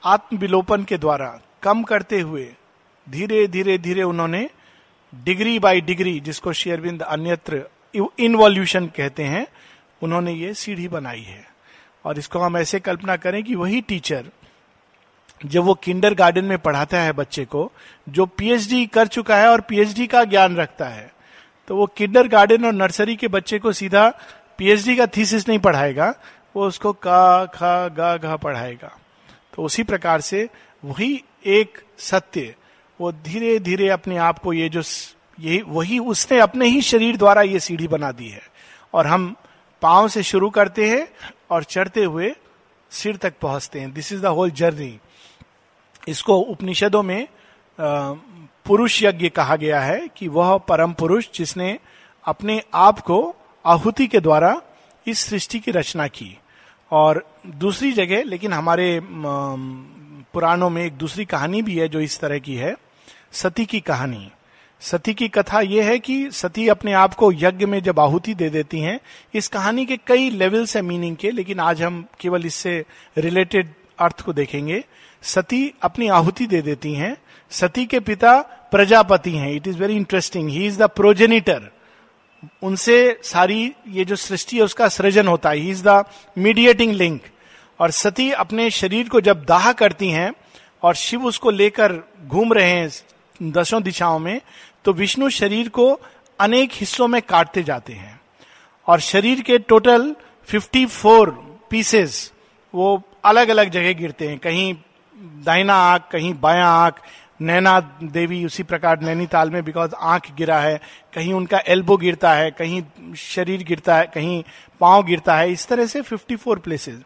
आत्मविलोपन 0.02 0.84
के 0.84 0.98
द्वारा 0.98 1.38
कम 1.62 1.82
करते 1.82 2.20
हुए 2.20 2.48
धीरे 3.06 3.46
धीरे 3.48 3.76
धीरे 3.78 4.02
उन्होंने 4.02 4.48
डिग्री 5.12 5.58
बाय 5.58 5.80
डिग्री, 5.80 6.18
जिसको 6.20 6.52
शेयरबिंद 6.52 7.02
अन्यत्र 7.02 7.62
इनवॉल्यूशन 7.94 8.86
कहते 8.96 9.24
हैं, 9.24 9.46
उन्होंने 10.02 10.32
ये 10.32 10.52
सीढ़ी 10.54 10.88
बनाई 10.88 11.20
है। 11.20 11.44
और 12.04 12.18
इसको 12.18 12.38
हम 12.38 12.56
ऐसे 12.56 12.80
कल्पना 12.80 13.16
करें 13.16 13.42
कि 13.44 13.54
वही 13.54 13.80
टीचर, 13.80 14.24
जब 15.40 15.62
वो 15.62 15.74
किंडर 15.74 16.14
गार्डन 16.14 16.44
में 16.44 16.58
पढ़ाता 16.58 17.00
है 17.00 17.12
बच्चे 17.12 17.44
को, 17.44 17.70
जो 18.08 18.26
पीएचडी 18.28 18.86
कर 18.86 19.06
चुका 19.08 19.36
है 19.36 19.48
और 19.48 19.60
पीएचडी 19.60 20.06
का 20.06 20.24
ज्ञान 20.24 20.56
रखता 20.56 20.86
है 20.86 21.10
तो 21.68 21.76
वो 21.76 21.86
किंडर 21.96 22.28
गार्डन 22.28 22.64
और 22.64 22.72
नर्सरी 22.72 23.14
के 23.16 23.28
बच्चे 23.28 23.58
को 23.58 23.72
सीधा 23.72 24.08
पीएचडी 24.58 24.96
का 24.96 25.06
थीसिस 25.06 25.48
नहीं 25.48 25.58
पढ़ाएगा, 25.58 26.14
वो 26.56 26.66
उसको 26.66 26.92
का, 26.94 27.44
खा, 27.46 27.88
गा, 27.88 28.16
घा 28.16 28.36
पढ़ाएगा। 28.36 28.90
तो 29.54 29.62
उसी 29.62 29.82
प्रकार 29.82 30.20
से 30.20 30.48
वही 30.84 31.22
एक 31.46 31.78
सत्य, 31.98 32.54
वो 33.00 33.12
धीरे 33.12 33.58
धीरे 33.58 33.88
अपने 33.88 34.16
आप 34.16 34.38
को 34.38 34.52
ये 34.52 34.68
जो 34.68 34.82
यही, 35.40 35.60
वही 35.62 35.98
उसने 35.98 36.38
अपने 36.38 36.66
ही 36.66 36.82
शरीर 36.82 37.16
द्वारा 37.16 37.42
ये 37.42 37.60
सीढ़ी 37.60 37.88
बना 37.88 38.10
दी 38.12 38.28
है। 38.28 38.42
और 38.94 39.06
हम 39.06 39.34
पाँव 39.82 40.08
से 40.08 40.22
शुरू 40.22 40.50
करते 40.50 40.88
हैं 40.88 41.06
और 41.50 41.64
चढ़ते 41.64 42.04
हुए 42.04 42.34
सिर 42.90 43.16
तक 43.16 43.34
पहुँचते 43.40 43.80
हैं। 43.80 43.92
This 43.92 44.12
is 44.12 44.22
the 44.22 44.26
whole 44.26 44.50
journey 44.50 44.98
इसको 46.08 46.36
उपनिषदों 46.38 47.02
में 47.02 47.28
पुरुष 48.66 49.02
यज्ञ 49.02 49.28
कहा 49.28 49.56
गया 49.56 49.80
है 49.80 50.08
कि 50.16 50.28
वह 50.28 50.56
परम 50.58 50.92
पुरुष 50.92 51.28
जिसने 51.34 51.78
अपने 52.24 52.62
आप 52.74 52.98
को 53.00 53.34
आहुति 53.64 54.06
के 54.06 54.20
द्वारा 54.20 54.60
इस 55.06 55.18
सृष्टि 55.18 55.58
की 55.58 55.70
रचना 55.70 56.06
की। 56.06 56.38
और 56.92 57.26
दूसरी 57.46 57.92
जगह, 57.92 58.22
लेकिन 58.22 58.52
हमारे 58.52 59.00
पुराणों 60.32 60.70
में 60.70 60.84
एक 60.84 60.92
दूसरी 60.92 61.24
कहानी 61.24 61.62
भी 61.62 61.78
है 61.78 61.88
जो 61.88 62.00
इस 62.00 62.20
तरह 62.20 62.38
की 62.38 62.54
है। 62.54 62.74
सती 63.32 63.64
की 63.66 63.80
कहानी। 63.80 64.30
सती 64.80 65.14
की 65.14 65.28
कथा 65.28 65.60
यह 65.60 65.84
है 65.84 65.98
कि 65.98 66.30
सती 66.30 66.68
अपने 66.68 66.92
आप 66.92 67.14
को 67.14 67.32
यज्ञ 67.32 67.66
में 67.66 67.82
जब 67.82 68.00
आहुति 68.00 68.34
दे 68.34 68.50
देती 68.50 68.80
हैं, 68.80 69.00
इस 69.34 69.48
कहानी 69.48 69.86
के 69.86 69.96
कई 69.96 70.30
लेवल्स 70.30 70.76
है 70.76 70.82
मीनिंग 70.82 71.16
के, 71.16 71.30
लेकिन 71.30 71.60
आज 71.60 71.82
हम 71.82 72.04
केवल 72.20 72.46
इससे 72.46 72.84
रिलेटेड 73.18 73.68
अर्थ 73.98 74.20
को 74.20 74.32
देखेंगे। 74.32 74.84
सती 75.22 75.74
अपनी 75.82 76.08
आहुति 76.08 76.46
दे 76.46 76.62
देती 76.62 76.94
हैं। 76.94 77.16
सती 77.50 77.86
के 77.86 78.00
पिता 78.00 78.40
प्रजापति 78.72 79.30
हैं। 79.30 79.52
It 79.52 79.68
is 79.68 79.78
very 79.78 79.96
interesting 79.96 80.48
he 80.48 80.66
is 80.66 80.78
the 80.78 80.82
progenitor 80.82 81.70
उनसे 82.62 83.20
सारी 83.22 83.72
ये 83.88 84.04
जो 84.04 84.16
सृष्टि 84.16 84.56
है, 84.56 84.62
उसका 84.62 84.88
सृजन 84.88 85.28
होता 85.28 85.50
है। 85.50 85.56
He 85.56 85.70
is 85.70 85.82
the 85.88 86.04
mediating 86.38 86.92
link 86.92 87.22
और 87.80 87.90
सती 87.90 88.30
अपने 88.30 88.70
शरीर 88.70 89.08
को 89.08 89.20
जब 89.20 89.44
दाह 89.44 89.72
करती 89.72 90.10
हैं 90.10 90.32
और 90.82 90.94
शिव 90.94 91.24
उसको 91.26 91.50
लेकर 91.50 91.92
घूम 92.26 92.52
रहे 92.52 92.70
हैं 92.70 92.90
दसों 93.42 93.82
दिशाओं 93.82 94.18
में 94.18 94.40
तो 94.84 94.92
विष्णु 94.92 95.30
शरीर 95.30 95.68
को 95.68 96.00
अनेक 96.40 96.70
हिस्सों 96.72 97.08
में 97.08 97.20
काटते 97.22 97.62
जाते 97.62 97.92
हैं। 97.92 98.20
और 98.86 99.00
शरीर 99.00 99.40
के 99.40 99.58
टोटल 99.58 100.14
54 100.48 101.30
पीसेस 101.70 102.32
वो 102.74 103.02
अलग 103.24 103.48
अलग 103.48 103.70
जगह 103.70 103.92
गिरते 103.92 104.28
हैं। 104.28 104.38
कहीं 104.38 104.74
दाहिना 105.16 105.74
आँख, 105.74 106.02
कहीं 106.12 106.34
बाया 106.34 106.66
आँख 106.66 107.00
नैना 107.42 107.78
देवी 108.04 108.44
उसी 108.44 108.62
प्रकार 108.62 109.00
नैनीताल 109.00 109.50
में 109.50 109.62
बिकॉज़ 109.64 109.94
आँख 109.94 110.30
गिरा 110.36 110.58
है, 110.58 110.80
कहीं 111.14 111.32
उनका 111.32 111.62
एल्बो 111.66 111.96
गिरता 111.96 112.32
है, 112.32 112.50
कहीं 112.50 112.82
शरीर 113.18 113.62
गिरता 113.62 113.96
है, 113.96 114.06
कहीं 114.14 114.42
पाँव 114.80 115.02
गिरता 115.04 115.36
है, 115.36 115.52
इस 115.52 115.66
तरह 115.68 115.86
से 115.86 116.02
54 116.02 116.58
प्लेसेस 116.58 117.00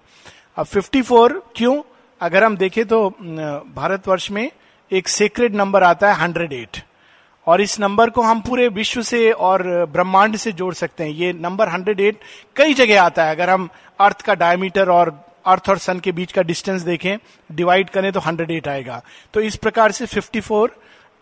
अब 0.57 0.66
54 0.66 1.40
क्यों? 1.57 1.81
अगर 2.21 2.45
हम 2.45 2.57
देखें 2.57 2.85
तो 2.85 3.09
भारतवर्ष 3.76 4.31
में 4.31 4.50
एक 4.90 5.09
सेक्रेड 5.09 5.55
नंबर 5.55 5.83
आता 5.83 6.12
है 6.12 6.28
108 6.28 6.83
और 7.47 7.61
इस 7.61 7.78
नंबर 7.81 8.11
को 8.11 8.23
हम 8.23 8.40
पूरे 8.40 8.69
विश्व 8.69 9.02
से 9.02 9.31
और 9.31 9.62
ब्रह्मांड 9.87 10.37
से 10.37 10.52
जोड़ 10.52 10.73
सकते 10.75 11.05
हैं। 11.05 11.11
ये 11.11 11.33
नंबर 11.33 11.69
108 11.69 12.16
कई 12.57 12.75
जगह 12.75 13.02
आता 13.02 13.25
है। 13.25 13.35
अगर 13.35 13.50
हम 13.50 13.69
अर्थ 14.00 14.21
का 14.21 14.35
डायमीटर 14.35 14.88
और 14.88 15.11
अर्थ 15.47 15.69
और 15.71 15.79
सन 15.79 16.00
के 16.00 16.12
बीच 16.12 16.33
का 16.33 16.43
डिस्टेंस 16.43 16.83
देखें 16.83 17.17
डिवाइड 17.50 17.91
करें 17.91 18.12
तो 18.12 18.21
108 18.21 18.69
आएगा। 18.69 19.00
तो 19.35 19.41
इस 19.41 19.57
प्रकार 19.57 19.93
से 19.93 20.07
54 20.07 20.71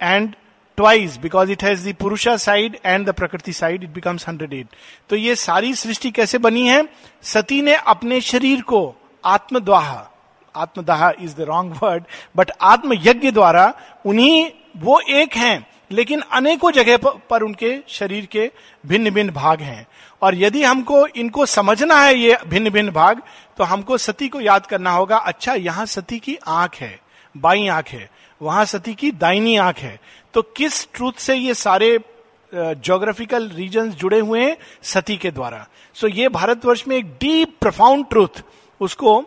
and 0.01 0.35
twice 0.79 1.17
because 1.17 1.51
it 1.53 1.63
has 1.63 1.89
the 1.89 1.95
purusha 1.95 2.37
side 2.37 2.79
and 2.85 3.07
the 3.07 3.13
prakriti 3.13 3.53
side 3.53 3.83
it 3.85 3.91
becomes 3.91 4.25
108 4.25 4.67
तो 5.11 5.17
ये 5.17 5.35
सारी 5.37 5.75
सृष्टि 5.75 6.11
कैसे 6.11 6.39
बनी 6.39 6.67
है? 6.69 6.83
सती 7.23 7.61
ने 7.63 7.75
अपने 7.75 8.21
शरीर 8.21 8.63
को 8.63 8.95
आत्मद्वाह, 9.25 9.93
आत्मदाह 10.55 11.09
is 11.25 11.37
the 11.37 11.41
wrong 11.41 11.79
word 11.83 12.05
but 12.37 12.51
आत्म 12.61 12.99
यज्ञ 13.03 13.31
द्वारा 13.31 13.73
उन्हीं, 14.07 14.51
वो 14.77 15.01
एक 15.01 15.37
हैं, 15.37 15.67
लेकिन 15.93 16.23
अनेकों 16.33 16.71
जगह 16.73 16.97
पर 17.31 17.43
उनके 17.43 17.79
शरीर 17.89 18.27
के 18.27 18.51
भिन्न 18.87 19.11
भिन्न 19.11 19.31
भाग 19.31 19.61
हैं। 19.61 19.87
और 20.25 20.35
यदि 20.35 20.63
हमको, 20.63 21.07
इनको 21.07 21.47
समझना 21.47 22.01
है 22.01 22.15
ये 22.15 22.37
भिन्न 22.47 22.71
भिन्न 22.71 22.91
भाग 22.91 23.23
तो 23.59 23.65
हमको 23.65 23.99
सती 23.99 24.29
को 24.29 24.41
याद 24.41 24.67
करना 24.67 24.91
होगा 24.91 25.17
अच्छा 25.19 25.55
यहाँ 25.55 25.87
सती 25.87 26.19
की 26.19 26.37
आँख 26.47 26.75
है, 26.75 26.99
बाई 27.35 27.67
आँख 27.69 27.89
है, 27.89 28.09
वहाँ 28.41 28.65
सती 28.65 28.95
की 28.95 29.11
दाइनी 29.13 29.57
आँख 29.57 29.79
है 29.79 29.99
तो 30.35 30.43
किस 30.57 30.87
ट्रूथ 30.93 31.13
से 31.19 31.35
ये 31.35 31.55
सारे 31.55 31.99
जोग्राफिकल 32.53 33.49
रीजन 33.51 33.91
जुड़े 33.93 34.19
हुए 34.21 34.41
हैं 34.41 34.57
सती 34.83 35.17
के 35.17 35.31
द्वारा? 35.31 35.67
सो 35.97 36.09
ये 36.09 36.29
भारतवर्ष 36.29 36.87
में 36.89 36.97
एक 36.97 37.07
डीप 37.21 37.57
प्रफाउंड 37.61 38.09
ट्रूथ 38.09 38.43
उसको 38.81 39.21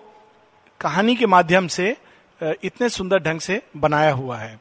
कहानी 0.79 1.15
के 1.15 1.25
माध्यम 1.25 1.67
से 1.67 1.95
इतने 2.41 2.89
सुंदर 2.89 3.19
ढंग 3.19 3.39
से 3.39 3.61
बनाया 3.77 4.11
हुआ 4.11 4.37
है। 4.37 4.59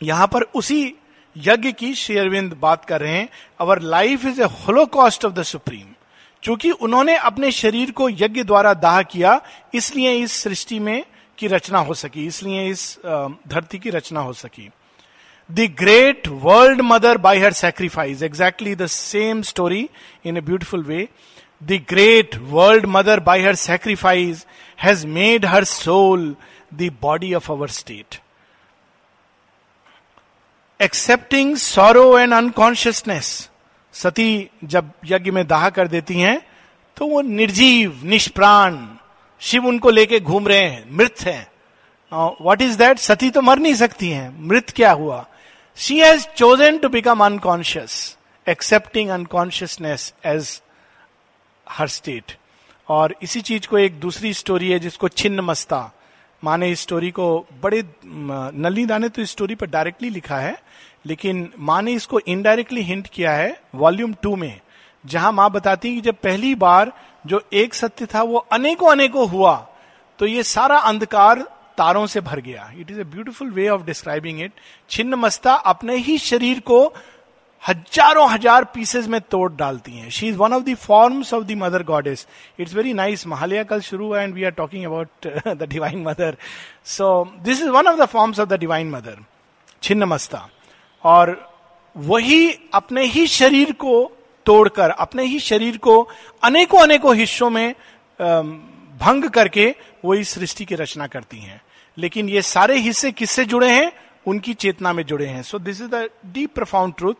यहाँ 0.00 0.26
पर 0.26 0.42
उसी 0.54 0.94
यज्ञ 1.36 1.72
की 1.72 1.94
शेयरविंद 1.94 2.52
बात 2.60 2.84
कर 2.84 3.00
रहे 3.00 3.12
हैं 3.12 3.28
our 3.60 3.80
life 3.82 4.24
is 4.26 4.40
a 4.42 4.44
holocaust 4.44 5.24
of 5.24 5.32
the 5.32 5.42
supreme 5.42 5.86
चूँकि 6.42 6.70
उन्होंने 6.70 7.16
अपने 7.16 7.50
शरीर 7.52 7.90
को 7.90 8.08
यज्ञ 8.10 8.42
द्वारा 8.44 8.72
दाह 8.74 9.02
किया, 9.02 9.40
इसलिए 9.74 10.12
इस 10.14 10.32
सृष्टि 10.42 10.78
में 10.78 11.04
की 11.38 11.46
रचना 11.46 11.78
हो 11.78 11.94
सकी, 11.94 12.26
इसलिए 12.26 12.66
इस 12.68 12.98
धरती 13.06 13.78
की 13.78 13.90
रचना 13.90 14.20
हो 14.20 14.32
सकी। 14.32 14.68
The 15.50 15.68
great 15.78 16.28
world 16.42 16.80
mother 16.80 17.18
by 17.18 17.38
her 17.38 17.52
sacrifice 17.52 18.22
exactly 18.22 18.74
the 18.74 18.86
same 18.88 19.42
story 19.42 19.88
in 20.24 20.36
a 20.36 20.40
beautiful 20.40 20.82
way 20.84 21.08
the 21.62 21.80
great 21.88 22.36
world 22.50 22.86
mother 22.88 23.20
by 23.20 23.42
her 23.42 23.54
sacrifice 23.54 24.46
has 24.82 25.06
made 25.06 25.46
her 25.46 25.64
soul 25.64 26.34
the 26.74 26.90
body 27.02 27.32
of 27.34 27.50
our 27.52 27.68
state 27.70 28.20
accepting 30.84 31.56
sorrow 31.56 32.18
and 32.18 32.34
unconsciousness 32.34 33.28
Sati 33.94 34.50
जब 34.64 34.90
यज्ञ 35.06 35.30
में 35.30 35.46
दाह 35.46 35.68
कर 35.70 35.88
देती 35.88 36.20
हैं 36.20 36.40
तो 36.96 37.06
वो 37.06 37.20
निर्जीव, 37.20 38.00
निष्प्राण, 38.04 38.76
शिव 39.40 39.66
उनको 39.66 39.90
लेके 39.90 40.20
घूम 40.20 40.46
रहे 40.48 40.58
हैं, 40.58 40.84
मृत 40.96 41.20
है। 41.20 41.52
वॉट 42.12 42.62
इज़ 42.62 42.76
दैट 42.78 42.98
सती 42.98 43.30
तो 43.30 43.42
मर 43.42 43.58
नहीं 43.58 43.74
सकती 43.74 44.10
हैं। 44.10 44.28
मृत 44.48 44.70
क्या 44.70 44.92
हुआ? 44.92 45.24
She 45.78 45.98
has 46.00 46.26
chosen 46.36 46.78
to 46.78 46.88
become 46.88 47.24
unconscious 47.24 48.16
accepting 48.46 49.10
unconsciousness 49.10 50.12
as 50.24 50.60
her 51.66 51.88
state 51.88 52.36
और 52.88 53.14
इसी 53.22 53.40
चीज़ 53.40 53.68
को 53.68 53.78
एक 53.78 54.00
दूसरी 54.00 54.32
स्टोरी 54.34 54.70
है 54.70 54.78
जिसको 54.78 55.08
छिन्न 55.08 55.40
मस्ता 55.40 55.90
माँ 56.44 56.56
ने 56.58 56.70
इस 56.70 56.80
स्टोरी 56.80 57.10
को 57.10 57.26
बड़े 57.62 57.82
नलिदा 58.04 58.98
ने 58.98 59.08
तो 59.08 59.22
इस 59.22 59.30
स्टोरी 59.30 59.54
पर 59.54 59.66
डायरेक्टली 59.66 60.10
लिखा 60.10 60.38
है, 60.38 60.56
लेकिन 61.06 61.48
माँ 61.58 61.80
ने 61.82 61.92
इसको 61.92 62.20
इनडायरेक्टली 62.20 62.82
हिंट 62.82 63.06
किया 63.06 63.32
है 63.32 63.56
वॉल्यूम 63.74 64.14
टू 64.22 64.34
में, 64.36 64.60
जहाँ 65.04 65.32
माँ 65.32 65.50
बताती 65.50 65.88
है 65.88 65.94
कि 65.94 66.00
जब 66.00 66.16
पहली 66.22 66.54
बार 66.56 66.92
जो 67.24 67.42
एक 67.54 67.74
सत्य 67.74 68.06
था 68.06 68.22
वो 68.22 68.38
अनेकों 68.52 68.90
अनेकों 68.90 69.28
हुआ 69.28 69.54
तो 70.18 70.26
ये 70.26 70.42
सारा 70.44 70.78
अंधकार 70.80 71.40
तारों 71.78 72.06
से 72.06 72.20
भर 72.20 72.40
गया। 72.40 72.70
It 72.78 72.90
is 72.90 73.00
a 73.00 73.04
beautiful 73.04 73.50
way 73.50 73.68
of 73.68 73.82
describing 73.84 74.40
it 74.42 74.52
Chhinnamasta 75.16 75.54
अपने 75.66 75.96
ही 75.98 76.18
शरीर 76.20 76.60
को 76.60 76.84
हज़ारों 77.64 78.28
हज़ार 78.30 78.64
पीसेस 78.74 79.06
में 79.08 79.20
तोड़ 79.20 79.52
डालती 79.52 79.92
हैं। 79.92 80.10
She 80.10 80.28
is 80.28 80.36
one 80.36 80.52
of 80.52 80.62
the 80.64 80.74
forms 80.76 81.32
of 81.34 81.44
the 81.44 81.52
mother 81.58 81.82
goddess 81.84 82.26
it's 82.60 82.74
very 82.74 82.92
nice 82.94 83.26
Mahalaya 83.26 83.62
कल 83.64 83.80
शुरू 83.82 84.06
हुआ 84.06 84.20
and 84.22 84.34
we 84.34 84.44
are 84.44 84.50
talking 84.52 84.84
about 84.84 85.26
the 85.48 85.68
divine 85.70 86.02
mother 86.02 86.36
so 86.86 87.08
this 87.44 87.62
is 87.62 87.68
one 87.70 87.86
of 87.86 88.00
the 88.00 88.06
forms 88.06 88.40
of 88.40 88.48
the 88.48 88.58
divine 88.60 88.90
mother 88.90 89.16
Chhinnamasta 90.04 90.48
और 91.04 91.36
वही 91.96 92.52
अपने 92.74 93.04
ही 93.04 93.26
शरीर 93.26 93.72
को 93.74 94.10
तोड़कर, 94.46 94.90
अपने 94.90 95.24
ही 95.24 95.38
शरीर 95.40 95.76
को 95.78 96.00
अनेकों 96.42 96.80
अनेकों 96.80 97.14
हिस्सों 97.16 97.50
में 97.50 97.74
भंग 99.00 99.28
करके 99.30 99.74
वो 100.04 100.14
इस 100.14 100.28
सृष्टि 100.28 100.64
की 100.64 100.74
रचना 100.74 101.06
करती 101.06 101.38
हैं। 101.38 101.60
लेकिन 101.98 102.28
ये 102.28 102.42
सारे 102.44 102.78
हिस्से 102.78 103.12
किससे 103.12 103.44
जुड़े 103.44 103.70
हैं? 103.70 103.92
उनकी 104.26 104.54
चेतना 104.54 104.92
में 104.92 105.04
जुड़े 105.04 105.26
हैं। 105.26 105.42
So 105.42 105.58
this 105.58 105.80
is 105.80 105.88
the 105.88 106.08
deep 106.26 106.54
profound 106.54 106.94
truth 106.98 107.14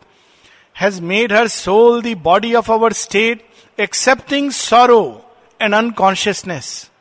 has 0.79 1.01
made 1.01 1.33
her 1.33 1.47
soul 1.47 2.01
the 2.01 2.17
body 2.17 2.53
of 2.53 2.71
our 2.71 2.93
state 2.93 3.45
accepting 3.79 4.51
sorrow 4.51 5.21
and 5.61 5.75
unconsciousness 5.75 6.91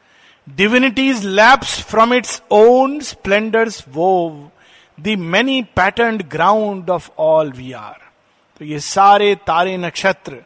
divinities 0.49 1.25
lapse 1.25 1.83
from 1.83 2.14
its 2.14 2.43
own 2.50 3.00
splendour 3.00 3.71
वो 3.88 4.50
the 5.00 5.09
many 5.09 5.62
pattern 5.62 6.19
ground 6.19 6.90
of 6.90 7.11
all 7.19 7.52
we 7.52 7.73
are 7.73 8.00
तो 8.59 8.64
ये 8.64 8.78
सारे 8.81 9.35
तारे 9.35 9.76
नक्षत्र 9.76 10.45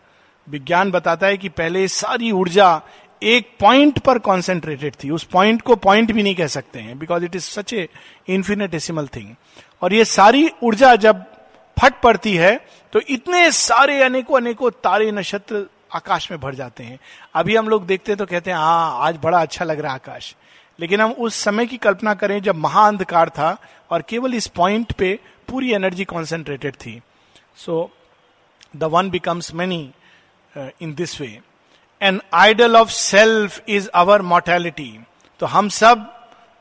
विज्ञान 0.49 0.90
बताता 0.90 1.26
है 1.26 1.37
कि 1.37 1.49
पहले 1.49 1.88
सारी 1.88 2.30
ऊर्जा 2.30 2.82
एक 3.23 3.50
पॉइंट 3.61 3.99
पर 3.99 4.18
कॉन्सेंट्रेटेड 4.18 4.94
थी। 5.04 5.11
उस 5.11 5.25
पॉइंट 5.25 5.62
को 5.62 5.76
पॉइंट 5.76 6.12
भी 6.12 6.23
नहीं 6.23 6.35
कह 6.35 6.47
सकते 6.47 6.78
हैं 6.78 6.99
because 6.99 7.25
it 7.25 7.37
is 7.37 7.42
such 7.42 7.73
a 7.73 7.88
infinitesimal 8.28 9.06
thing 9.06 9.35
और 9.82 9.94
ये 9.94 10.04
सारी 10.04 10.50
ऊर्जा 10.62 10.97
जब 10.97 11.25
फट 11.78 12.00
पड़ती 12.02 12.35
है 12.37 12.54
तो 12.92 13.00
इतने 13.08 13.50
सारे 13.52 14.02
अनेकों 14.02 14.37
अनेकों 14.37 14.70
तारे 14.85 15.11
नक्षत्र 15.12 15.66
आकाश 15.94 16.30
में 16.30 16.38
भर 16.40 16.54
जाते 16.54 16.85
हैं। 16.85 16.99
अभी 17.35 17.56
हम 17.56 17.68
लोग 17.68 17.87
देखते 17.87 18.12
हैं 18.12 18.18
तो 18.18 18.26
कहते 18.26 18.50
हैं 18.50 18.58
हाँ 18.58 19.06
आज 19.06 19.18
बड़ा 19.23 19.40
अच्छा 19.40 19.64
लग 19.64 19.80
रहा 19.80 19.92
है 19.92 19.99
आकाश। 19.99 20.35
लेकिन 20.78 21.00
हम 21.00 21.12
उस 21.12 21.35
समय 21.35 21.66
की 21.66 21.76
कल्पना 21.76 22.14
करें 22.14 22.40
जब 22.42 22.56
महाअंधकार 22.56 23.28
था 23.28 23.56
और 23.90 24.02
केवल 24.02 24.35
इस 24.35 24.47
पॉइंट 24.47 24.92
पे 24.92 25.18
पूरी 25.49 25.73
एनर्जी 25.73 26.04
कॉन्सेंट्रेटेड 26.04 26.75
थी। 26.76 27.00
So 27.56 27.90
the 28.76 28.85
one 28.85 29.11
becomes 29.11 29.52
many 29.54 29.90
in 30.82 30.94
this 30.94 31.20
way 31.20 31.38
an 32.00 32.20
idol 32.35 32.76
of 32.76 32.90
self 32.90 33.62
is 33.68 33.88
our 33.94 34.23
mortality 34.23 34.99
तो 35.40 35.47
हम 35.47 35.68
सब 35.68 36.06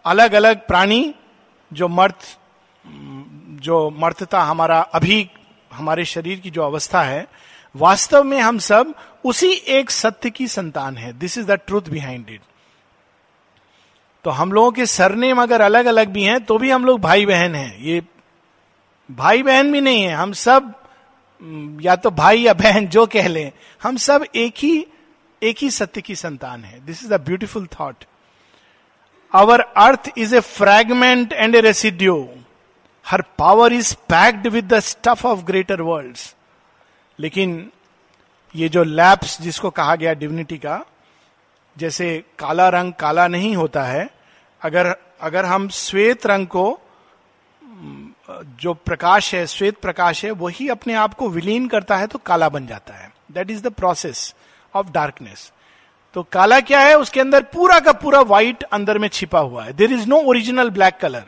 अलग 0.06 0.34
अलग 0.34 0.66
प्राणी 0.68 1.14
जो 1.72 1.88
मर्थ 1.88 2.38
जो 3.60 3.90
मर्तता 4.00 4.42
हमारा 4.44 4.80
अभी, 4.80 5.30
हमारे 5.72 6.06
शरीर 6.06 6.40
की 6.40 6.50
जो 6.50 6.64
अवस्था 6.64 7.02
है, 7.04 7.26
वास्तव 7.76 8.24
में 8.24 8.40
हम 8.40 8.58
सब 8.60 8.94
उसी 9.26 9.52
एक 9.70 9.92
सत्य 9.92 10.30
की 10.30 10.48
संतान 10.48 10.98
है। 10.98 11.12
This 11.14 11.38
is 11.38 11.48
the 11.48 11.60
truth 11.68 11.90
behind 11.90 12.30
it 12.30 12.42
तो 14.26 14.30
हम 14.32 14.52
लोगों 14.52 14.72
के 14.72 14.86
सरनेम 14.86 15.42
अगर 15.42 15.62
अलग 15.62 15.86
अलग 15.86 16.10
भी 16.10 16.24
हैं 16.24 16.40
तो 16.46 16.58
भी 16.58 16.70
हम 16.72 16.86
लोग 16.86 17.00
भाई 17.02 17.26
बहन 17.26 17.56
हैं। 17.56 17.78
ये 17.80 18.02
भाई 19.10 19.44
बहन 19.44 19.72
भी 19.72 19.82
नहीं 19.82 20.02
है, 20.02 20.14
हम 20.14 20.32
सब 20.34 20.74
या 21.82 21.96
तो 21.96 22.10
भाई 22.12 22.42
या 22.42 22.54
बहन 22.56 22.88
जो 22.88 23.06
कह 23.06 23.28
लें, 23.28 23.52
हम 23.82 23.98
सब 23.98 24.26
एक 24.36 24.54
ही 24.58 24.86
एक 25.42 25.58
ही 25.62 25.70
सत्य 25.72 26.02
की 26.02 26.16
संतान 26.16 26.64
है। 26.64 26.80
This 26.86 27.04
is 27.04 27.14
a 27.14 27.18
beautiful 27.20 27.68
thought 27.80 28.04
our 29.32 29.60
earth 29.60 30.10
is 30.18 30.36
a 30.36 30.40
fragment 30.42 31.34
and 31.34 31.56
a 31.56 31.62
residue 31.62 32.28
her 33.08 33.22
power 33.38 33.74
is 33.74 33.94
packed 34.10 34.48
with 34.48 34.74
the 34.74 34.80
stuff 34.80 35.26
of 35.28 35.44
greater 35.44 35.82
world 35.82 36.18
लेकिन 37.20 37.70
ये 38.56 38.70
जो 38.70 38.84
लैप्स 38.84 39.42
जिसको 39.42 39.70
कहा 39.70 39.96
गया 39.96 40.14
डिविनिटी 40.14 40.58
का, 40.58 40.84
जैसे 41.78 42.24
काला 42.40 42.68
रंग 42.70 42.94
काला 42.94 43.28
नहीं 43.28 43.56
होता 43.56 43.84
है, 43.84 44.10
अगर 44.62 44.96
अगर 45.22 45.46
हम 45.46 45.68
श्वेत 45.70 46.26
रंग 46.28 46.48
को, 46.48 46.80
जो 48.62 48.74
प्रकाश 48.74 49.34
है, 49.36 49.46
श्वेत 49.48 49.78
प्रकाश 49.78 50.24
है, 50.26 50.32
वही 50.32 50.68
अपने 50.70 50.94
आप 50.94 51.14
को 51.14 51.30
विलीन 51.30 51.68
करता 51.68 51.98
है 51.98 52.08
तो 52.08 52.20
काला 52.20 52.50
बन 52.50 52.68
जाता 52.68 52.94
है। 52.94 53.12
That 53.32 53.52
is 53.52 53.64
the 53.64 53.72
process 53.72 54.34
of 54.74 54.92
darkness 54.92 55.52
तो 56.16 56.24
काला 56.24 56.60
क्या 56.60 56.80
है? 56.80 56.98
उसके 56.98 57.20
अंदर 57.20 57.44
पूरा 57.44 57.80
का 57.80 57.92
पूरा 57.94 58.22
व्हाइट 58.22 58.64
अंदर 58.64 58.98
में 58.98 59.08
छिपा 59.08 59.40
हुआ 59.40 59.64
है। 59.64 59.74
There 59.74 59.92
is 59.94 60.08
no 60.08 60.22
original 60.24 60.70
black 60.70 60.98
colour 60.98 61.26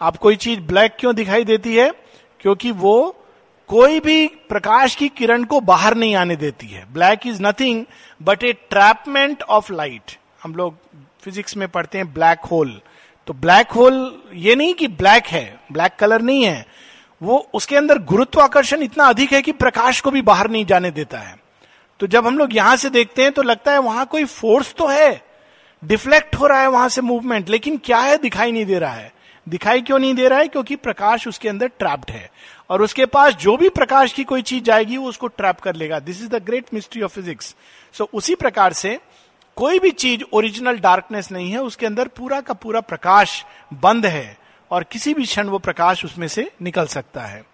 आप 0.00 0.16
कोई 0.16 0.36
चीज़ 0.36 0.60
ब्लैक 0.60 0.96
क्यों 1.00 1.14
दिखाई 1.14 1.44
देती 1.44 1.76
है? 1.76 1.90
क्योंकि 2.40 2.70
वो 2.70 3.16
कोई 3.68 4.00
भी 4.00 4.26
प्रकाश 4.26 4.94
की 4.94 5.08
किरण 5.08 5.44
को 5.44 5.60
बाहर 5.60 5.94
नहीं 5.94 6.14
आने 6.14 6.36
देती 6.36 6.66
है। 6.66 6.84
Black 6.92 7.26
is 7.26 7.42
nothing 7.42 7.84
but 8.22 8.44
a 8.44 8.52
trapment 8.52 9.42
of 9.42 9.72
light. 9.72 10.18
हम 10.42 10.54
लोग 10.54 10.76
फिजिक्स 11.20 11.56
में 11.56 11.68
पढ़ते 11.68 11.98
हैं 11.98 12.12
ब्लैक 12.14 12.40
होल। 12.40 12.80
तो 13.26 13.34
ब्लैक 13.34 13.70
होल 13.70 14.22
ये 14.34 14.54
नहीं 14.54 14.74
कि 14.74 14.88
ब्लैक 14.88 15.26
है, 15.26 15.60
ब्लैक 15.72 15.96
कलर 15.98 16.22
नहीं 16.22 16.44
है। 16.44 16.66
वो 17.22 17.38
उसके 17.54 17.76
अंदर 17.76 17.98
गुरुत्वाकर्षण 17.98 18.82
इतना 18.82 19.04
अधिक 19.04 19.32
है 19.32 19.42
कि 19.42 19.52
प्रकाश 19.52 20.00
को 20.00 20.10
भी 20.10 20.22
बाहर 20.22 20.50
नहीं 20.50 20.66
जाने 20.66 20.90
देता 20.90 21.18
है। 21.18 21.36
तो 22.00 22.06
जब 22.06 22.26
हम 22.26 22.38
लोग 22.38 22.54
यहाँ 22.56 22.76
से 22.76 22.90
देखते 22.90 23.22
हैं 23.22 23.32
तो 23.32 23.42
लगता 23.42 23.72
है 23.72 23.78
वहाँ 23.78 24.06
कोई 24.06 24.24
फोर्स 24.24 24.74
तो 24.74 24.86
है। 24.86 25.22
डिफ्लेक्ट 25.84 26.34
हो 26.34 26.46
रहा 26.46 26.60
है 26.60 26.68
वहाँ 26.68 26.88
से 26.88 27.00
मूवमेंट, 27.00 27.48
लेकिन 27.48 27.76
क्या 27.76 27.98
है 27.98 28.16
दिखाई 28.16 28.52
नहीं 28.52 28.66
दे 28.66 28.78
रहा 28.78 28.92
है। 28.92 29.12
दिखाई 29.48 29.82
क्यों 29.82 29.98
नहीं 29.98 30.14
दे 30.14 30.28
रहा 30.28 30.38
है? 30.38 30.48
क्योंकि 30.48 30.76
प्रकाश 30.76 31.26
उसके 31.28 31.48
अंदर 31.48 31.68
ट्रैप्ड 31.68 32.10
है। 32.10 32.30
और 32.70 32.82
उसके 32.82 33.06
पास 33.06 33.34
जो 33.34 33.56
भी 33.56 33.68
प्रकाश 33.68 34.12
की 34.12 34.24
कोई 34.24 34.42
चीज़ 34.42 34.64
जाएगी, 34.64 34.96
वो 34.96 35.08
उसको 35.08 35.26
ट्रैप 35.26 35.60
कर 35.60 35.74
लेगा। 35.74 35.98
This 35.98 36.22
is 36.22 36.28
the 36.28 36.42
great 36.44 36.66
mystery 36.74 37.02
of 37.02 37.12
physics 37.12 37.54
so 37.94 38.08
उसी 38.14 38.34
प्रकार 38.34 38.72
से 38.72 38.98
कोई 39.56 39.78
भी 39.78 39.90
चीज़ 39.90 40.22
ओरिजिनल 40.32 40.78
डार्कनेस 40.78 41.32
नहीं 41.32 41.50
है, 41.50 41.58
उसके 41.58 41.86
अंदर 41.86 42.08
पूरा 42.08 42.40
का 42.40 42.54
पूरा 42.54 42.80
प्रकाश 42.80 43.44
बंद 43.74 44.06
है। 44.06 44.38
और 44.70 44.84
किसी 44.84 45.14
भी 45.14 45.24
क्षण 45.24 45.48
वो 45.48 45.58
प्रकाश 45.58 46.04
उसमें 46.04 46.28
से 46.28 46.50
निकल 46.62 46.86
सकता 46.86 47.20
है। 47.20 47.44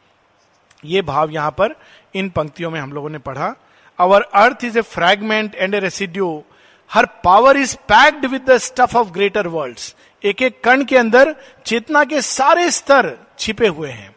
ये 0.85 1.03
भाव 1.03 1.31
यहाँ 1.31 1.51
पर 1.51 1.75
इन 2.15 2.29
पंक्तियों 2.29 2.71
में 2.71 2.81
हम 2.81 2.93
लोगों 2.93 3.11
ने 3.11 3.19
पढ़ा। 3.19 3.55
Our 3.99 4.23
earth 4.23 4.65
is 4.65 4.79
a 4.79 4.83
fragment 4.83 5.55
and 5.55 5.75
a 5.75 5.79
residue 5.79 6.45
her 6.91 7.07
power 7.07 7.57
is 7.57 7.77
packed 7.77 8.27
with 8.27 8.43
the 8.43 8.57
stuff 8.59 8.97
of 8.97 9.09
greater 9.09 9.47
world 9.47 9.79
एक 10.25 10.43
एक 10.43 10.65
कण 10.65 10.85
के 10.85 10.97
अंदर 10.97 11.37
चेतना 11.67 12.05
के 12.05 12.23
सारे 12.23 12.71
स्तर 12.71 13.19
छिपे 13.39 13.69
हुए 13.69 13.91
हैं। 13.91 14.17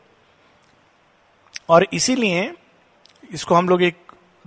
और 1.69 1.87
इसीलिए 1.93 2.53
इसको 3.31 3.55
हम 3.55 3.69
लोग 3.69 3.83
एक 3.83 3.97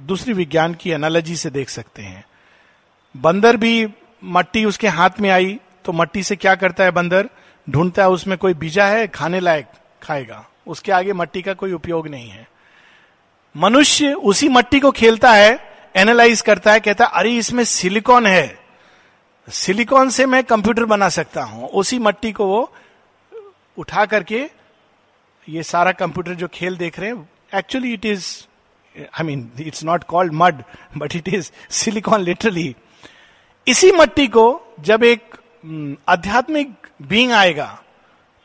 दूसरी 0.01 0.33
विज्ञान 0.33 0.75
की 0.75 0.91
एनालॉजी 0.91 1.37
से 1.37 1.51
देख 1.51 1.69
सकते 1.69 2.03
हैं। 2.03 2.25
बंदर 3.17 3.57
भी 3.57 3.89
मट्टी 4.25 4.65
उसके 4.65 4.89
हाथ 4.89 5.11
में 5.21 5.31
आई 5.31 5.61
तो 5.85 5.93
मट्टी 5.93 6.23
से 6.23 6.37
क्या 6.37 6.55
करता 6.55 6.85
है 6.85 6.91
बंदर? 6.91 7.29
ढूंढता 7.71 8.03
है 8.03 8.09
उसमें 8.09 8.39
कोई 8.39 8.55
बीजा 8.55 8.87
है, 8.87 9.09
खाने 9.09 9.41
लायक 9.41 9.67
खाएगा। 10.03 10.49
उसके 10.67 10.93
आगे 10.93 11.13
मट्टी 11.13 11.43
का 11.43 11.55
कोई 11.55 11.73
उपयोग 11.73 12.09
नहीं 12.09 12.31
है। 12.31 12.49
मनुष्य 13.57 14.13
उसी 14.13 14.49
मट्टी 14.49 14.81
को 14.81 14.91
खेलता 14.91 15.33
है 15.33 15.77
एनालाइज 15.97 16.41
करता 16.41 16.73
है, 16.73 16.81
कहता 16.81 17.05
है, 17.05 17.11
अरे, 17.15 17.37
इसमें 17.37 17.65
सिलिकॉन 17.65 18.27
है। 18.27 18.68
सिलिकॉन 19.49 20.11
से 20.11 20.27
मैं 20.27 20.43
कंप्यूटर 20.45 20.85
बना 20.85 21.09
सकता 21.09 21.43
हूँ। 21.43 21.69
उसी 21.71 21.99
मट्टी 21.99 22.33
को 22.33 22.47
वो 22.47 22.73
उठा 23.79 24.05
करके 24.07 24.45
ये 25.49 25.63
सारा 25.63 25.93
कंप्यूटर 25.93 26.35
जो 26.35 26.49
खेल 26.49 26.77
देख 26.77 26.99
रहे 26.99 27.11
हैं 27.11 27.29
actually 27.55 27.93
it 27.95 28.05
is 28.05 28.27
I 28.95 29.25
mean 29.27 29.51
it's 29.61 29.85
not 29.85 30.05
called 30.05 30.33
mud 30.33 30.63
but 30.97 31.17
it 31.17 31.29
is 31.29 31.51
silicon 31.71 32.21
literally 32.21 32.75
इसी 33.67 33.93
मट्टी 33.93 34.27
को 34.27 34.75
जब 34.81 35.05
एक 35.05 35.37
आध्यात्मिक 36.09 36.75
बींग 37.03 37.33
आएगा 37.33 37.79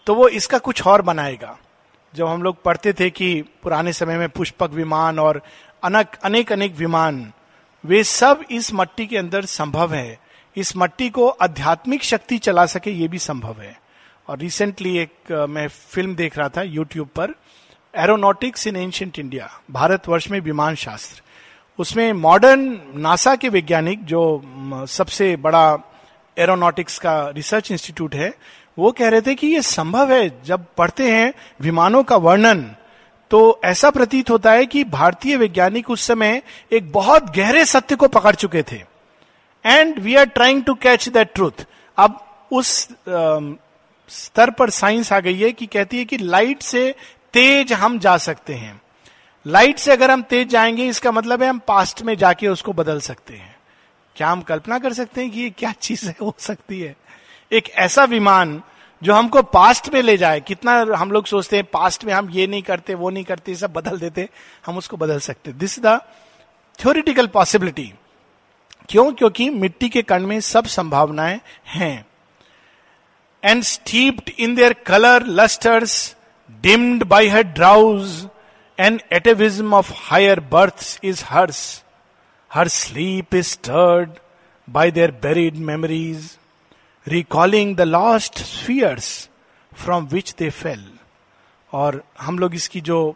तो 0.07 0.15
वो 0.15 0.27
इसका 0.27 0.57
कुछ 0.57 0.81
और 0.87 1.01
बनाएगा। 1.01 1.57
जब 2.13 2.27
हम 2.27 2.43
लोग 2.43 2.61
पढ़ते 2.63 2.93
थे 2.93 3.09
कि 3.09 3.41
पुराने 3.63 3.93
समय 3.93 4.17
में 4.17 4.29
पुष्पक 4.29 4.69
विमान 4.69 5.19
और 5.19 5.41
अनक 5.83 6.15
अनेक 6.23 6.51
अनेक 6.51 6.75
विमान, 6.75 7.31
वे 7.83 8.03
सब 8.03 8.43
इस 8.51 8.73
मट्टी 8.73 9.07
के 9.07 9.17
अंदर 9.17 9.45
संभव 9.45 9.93
है। 9.93 10.19
इस 10.55 10.75
मट्टी 10.77 11.09
को 11.09 11.27
आध्यात्मिक 11.27 12.03
शक्ति 12.03 12.37
चला 12.37 12.65
सके, 12.65 12.91
ये 12.91 13.07
भी 13.07 13.19
संभव 13.19 13.61
है। 13.61 13.77
और 14.27 14.37
रिसेंटली 14.39 14.97
एक 14.97 15.31
मैं 15.49 15.67
फ़िल्म 15.67 16.15
देख 16.15 16.37
रहा 16.37 16.49
था 16.49 16.61
यूट्यूब 16.61 17.07
पर 17.07 17.33
aeronautics 17.93 18.67
in 18.67 18.75
ancient 18.75 19.19
India 19.19 19.49
Bharatvarsh 19.71 20.29
में 20.31 20.39
विमान 20.39 20.75
शास्त्र। 20.75 21.21
उसमें 21.79 22.11
मॉडर्न 22.13 22.79
नासा 22.95 23.35
के 23.35 23.49
वैज्ञानिक 23.49 24.03
जो 24.05 24.85
सबसे 24.89 25.35
बड़ा 25.35 25.77
एरोनॉटिक्स 26.37 26.97
का 26.99 27.17
रिसर्च 27.29 27.71
इंस्टीट्यूट 27.71 28.15
है, 28.15 28.33
वो 28.77 28.91
कह 28.91 29.09
रहे 29.09 29.21
थे 29.21 29.35
कि 29.35 29.47
ये 29.47 29.61
संभव 29.61 30.11
है, 30.13 30.43
जब 30.43 30.65
पढ़ते 30.77 31.11
हैं 31.11 31.33
विमानों 31.61 32.03
का 32.03 32.15
वर्णन 32.17 32.63
तो 33.31 33.59
ऐसा 33.65 33.89
प्रतीत 33.89 34.29
होता 34.29 34.51
है 34.51 34.65
कि 34.65 34.83
भारतीय 34.83 35.37
वैज्ञानिक 35.37 35.89
उस 35.89 36.01
समय 36.01 36.41
एक 36.71 36.91
बहुत 36.91 37.35
गहरे 37.35 37.65
सत्य 37.65 37.95
को 37.95 38.07
पकड़ 38.07 38.35
चुके 38.35 38.63
थे। 38.63 38.81
And 39.65 39.99
we 39.99 40.15
are 40.15 40.25
trying 40.25 40.63
to 40.63 40.73
catch 40.73 41.07
that 41.09 41.33
truth 41.33 41.65
अब 41.97 42.19
उस 42.51 42.87
स्तर 44.09 44.49
पर 44.49 44.69
साइंस 44.69 45.11
आ 45.13 45.19
गई 45.19 45.39
है 45.39 45.51
कि 45.51 45.65
कहती 45.65 45.97
है 45.97 46.05
कि 46.05 46.17
लाइट 46.17 46.61
से 46.61 46.95
तेज 47.33 47.73
हम 47.73 47.97
जा 47.99 48.17
सकते 48.17 48.53
हैं। 48.53 48.81
लाइट 49.45 49.79
से 49.79 49.91
अगर 49.91 50.11
हम 50.11 50.21
तेज 50.21 50.49
जाएँगे, 50.49 50.87
इसका 50.87 51.11
मतलब 51.11 51.43
है 51.43 51.49
हम 51.49 51.59
पास्ट 51.67 52.01
में 52.01 52.15
जाके 52.17 52.47
उसको 52.47 52.73
बदल 52.73 52.99
सकते 52.99 53.33
हैं। 53.33 53.55
क्या 54.15 54.29
हम 54.29 54.41
कल्पना 54.41 54.79
कर 54.79 54.93
सकते 54.93 55.21
हैं 55.21 55.31
कि 55.31 55.39
ये 55.39 55.49
क्या 55.49 55.71
चीज़ 55.71 56.05
है, 56.07 56.15
हो 56.21 56.35
सकती 56.39 56.79
है? 56.81 56.95
एक 57.51 57.69
ऐसा 57.69 58.03
विमान 58.03 58.61
जो 59.01 59.13
हमको 59.13 59.41
पास्ट 59.43 59.89
में 59.93 60.01
ले 60.01 60.17
जाए, 60.17 60.39
कितना 60.39 60.73
हम 60.97 61.11
लोग 61.11 61.25
सोचते 61.25 61.55
हैं 61.55 61.65
पास्ट 61.65 62.05
में 62.05 62.13
हम 62.13 62.29
ये 62.29 62.47
नहीं 62.47 62.61
करते, 62.61 62.93
वो 62.93 63.09
नहीं 63.09 63.23
करते 63.23 63.55
सब 63.55 63.73
बदल 63.73 63.99
देते, 63.99 64.29
हम 64.65 64.77
उसको 64.77 64.97
बदल 64.97 65.19
सकते 65.19 65.53
दिस 65.53 65.79
द 65.79 65.99
थ्योरिटिकल 66.79 67.27
पॉसिबिलिटी 67.27 67.93
क्यों? 68.89 69.11
क्योंकि 69.13 69.49
मिट्टी 69.49 69.89
के 69.89 70.01
कण 70.01 70.25
में 70.27 70.39
सब 70.39 70.65
संभावनाएँ 70.65 71.39
हैं। 71.67 72.05
And 73.43 73.63
steeped 73.63 74.29
in 74.39 74.55
their 74.55 74.73
colour 74.73 75.25
lustres 75.27 76.15
dimmed 76.61 77.03
by 77.03 77.27
her 77.27 77.43
drowse 77.43 78.27
and 78.79 79.01
atavism 79.13 79.73
of 79.73 79.91
higher 79.95 80.39
birth 80.39 80.99
is 81.03 81.23
hers 81.25 81.83
her 82.51 82.67
sleep 82.67 83.35
is 83.35 83.57
stirred 83.57 84.09
by 84.67 84.91
their 84.91 85.11
buried 85.11 85.55
memories 85.55 86.37
recalling 87.07 87.75
the 87.75 87.81
lost 87.81 88.43
spheres 88.43 89.29
from 89.73 90.05
which 90.05 90.33
they 90.39 90.49
fell 90.49 90.85
और 91.73 92.03
हम 92.21 92.39
लोग 92.39 92.55
इसकी 92.55 92.81
जो 92.81 93.15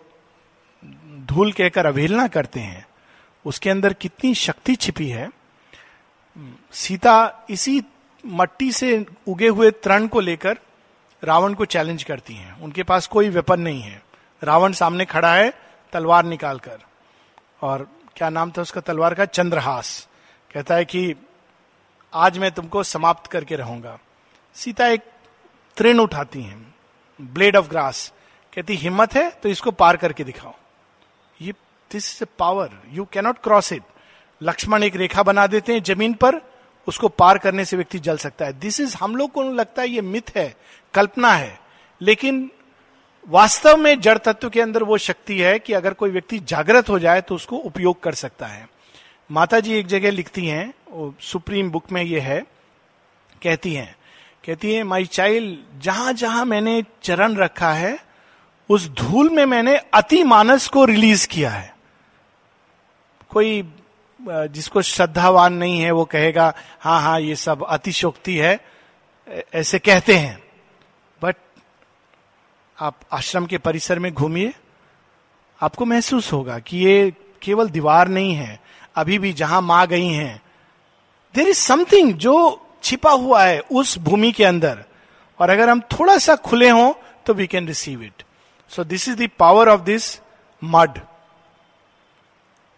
धूल 1.26 1.52
कहकर 1.52 1.86
अवहेलना 1.86 2.28
करते 2.28 2.60
हैं, 2.60 2.86
उसके 3.46 3.70
अंदर 3.70 3.94
कितनी 3.94 4.34
शक्ति 4.36 4.76
छिपी 4.76 5.08
है 5.10 5.30
सीता 6.78 7.46
इसी 7.50 7.82
मट्टी 8.26 8.72
से 8.72 9.06
उगे 9.28 9.48
हुए 9.48 9.72
तरण 9.72 10.08
को 10.08 10.20
लेकर 10.20 10.58
रावण 11.24 11.54
को 11.54 11.66
चैलेंज 11.66 12.04
करती 12.04 12.34
हैं। 12.34 12.62
उनके 12.62 12.84
पास 12.84 13.08
कोई 13.08 13.30
वेपन 13.30 13.60
नहीं 13.60 13.82
है। 13.82 14.02
रावण 14.44 14.72
सामने 14.72 15.06
खड़ा 15.06 15.34
है, 15.36 15.54
तलवार 15.94 16.26
निकालकर। 16.26 16.78
और 17.62 17.90
क्या 18.16 18.30
नाम 18.30 18.52
था 18.52 18.62
उसका 18.62 18.82
तलवार 18.82 19.14
का? 19.14 19.26
चंद्रहास। 19.26 20.08
कहता 20.54 20.76
है 20.76 20.86
कि 20.86 21.16
आज 22.14 22.38
मैं 22.38 22.52
तुमको 22.52 22.84
समाप्त 22.84 23.32
करके 23.32 23.56
रहूँगा। 23.56 23.98
सीता 24.56 24.88
एक 24.88 25.02
तृण 25.78 26.00
उठाती 26.00 26.42
हैं। 26.42 26.76
ब्लेड 27.22 27.56
ऑफ़ 27.56 27.70
ग्रास 27.70 28.14
कहती, 28.54 28.76
हिम्मत 28.76 29.16
है 29.16 29.30
तो 29.30 29.50
इसको 29.50 29.72
पार 29.72 29.98
करके 29.98 30.24
दिखाओ। 30.24 30.54
ये 31.42 31.52
this 31.92 32.16
is 32.16 32.24
a 32.24 32.28
power 32.40 32.70
you 32.88 33.06
cannot 33.06 33.38
cross 33.38 33.74
it 33.74 33.84
Lakshman 34.42 34.84
एक 34.84 34.96
रेखा 34.96 35.24
बना 35.24 35.48
देते 35.48 35.74
हैं 35.74 35.84
ज़मीन 35.84 36.14
पर 36.14 36.57
उसको 36.88 37.08
पार 37.08 37.38
करने 37.38 37.66
से 37.66 37.78
व्यक्ति 37.78 38.00
जल 38.00 38.18
सकता 38.18 38.46
है। 38.46 38.54
दिस 38.54 38.80
इज़ 38.80 38.96
हम 38.98 39.16
लोग 39.16 39.32
को 39.32 39.44
लगता 39.44 39.82
है 39.82 39.90
ये 39.90 40.02
मिथ 40.02 40.36
है, 40.36 40.56
कल्पना 40.94 41.32
है। 41.32 41.60
लेकिन 42.02 42.50
वास्तव 43.28 43.78
में 43.78 44.00
जड़ 44.00 44.18
तत्व 44.18 44.50
के 44.50 44.62
अंदर 44.62 44.84
वो 44.84 44.98
शक्ति 44.98 45.40
है 45.40 45.58
कि 45.60 45.74
अगर 45.74 45.94
कोई 45.94 46.10
व्यक्ति 46.10 46.40
जागृत 46.40 46.90
हो 46.90 47.00
जाए 47.00 47.22
तो 47.22 47.36
उसको 47.36 47.58
उपयोग 47.58 48.02
कर 48.04 48.14
सकता 48.14 48.48
है। 48.48 48.68
माता 49.30 49.60
जी 49.60 49.74
एक 49.74 49.88
जगह 49.88 50.12
लिखती 50.12 50.46
हैं 50.48 50.74
सुप्रीम 51.22 51.70
बुक 51.72 51.92
में 51.92 52.02
ये 52.04 52.20
है, 52.20 52.40
कहती 53.42 53.74
हैं, 53.74 53.96
कहती 54.46 54.74
है 54.74 54.84
माई 54.84 55.06
चाइल्ड 55.06 55.82
जहाँ 55.82 56.14
जहाँ 56.14 56.46
मैंने 56.46 56.84
चरण 57.04 57.36
रखा 57.36 57.72
है, 57.74 57.98
उस 58.70 58.88
धूल 58.90 59.30
में 59.30 59.46
मैंने 59.46 59.76
अति 59.94 60.24
मानस 60.24 60.68
को 60.68 60.86
रिलीज़ 60.86 61.28
किया 61.28 61.50
है। 61.50 61.76
कोई 63.30 63.62
जिसको 64.20 64.82
श्रद्धावान 64.82 65.54
नहीं 65.54 65.80
है, 65.82 65.92
वो 65.92 66.06
कहेगा 66.06 66.54
हाँ 66.80 67.02
हाँ 67.02 67.20
ये 67.22 67.36
सब 67.36 67.66
अतिशोक्ति 67.66 68.36
है। 68.38 68.60
ऐसे 69.54 69.80
कहते 69.80 70.18
हैं। 70.18 70.38
बट 71.22 71.36
आप 72.78 73.00
आश्रम 73.12 73.46
के 73.46 73.58
परिसर 73.58 74.00
में 74.00 74.14
घूमिए, 74.14 74.54
आपको 75.60 75.86
महसूस 75.86 76.32
होगा 76.34 76.58
कि 76.60 76.78
ये 76.78 77.12
केवल 77.42 77.70
दीवार 77.70 78.08
नहीं 78.08 78.34
है। 78.34 78.60
अभी 78.96 79.20
भी 79.20 79.34
जहाँ 79.34 79.62
माँ 79.62 79.86
गई 79.88 80.08
हैं 80.08 80.42
देर 81.36 81.48
इज़ 81.48 81.58
समथिंग 81.58 82.14
जो 82.14 82.36
छिपा 82.84 83.12
हुआ 83.12 83.44
है 83.44 83.60
उस 83.60 83.98
भूमि 84.00 84.32
के 84.32 84.44
अंदर। 84.44 84.84
और 85.40 85.50
अगर 85.50 85.70
हम 85.70 85.82
थोड़ा 85.92 86.18
सा 86.18 86.36
खुले 86.38 86.70
हों 86.70 86.94
तो 87.26 87.34
we 87.34 87.48
can 87.48 87.68
receive 87.68 88.04
it 88.04 88.24
so 88.72 88.84
this 88.84 89.08
is 89.10 89.18
the 89.18 89.30
power 89.40 89.70
of 89.70 89.82
this 89.82 90.20
mud 90.62 91.00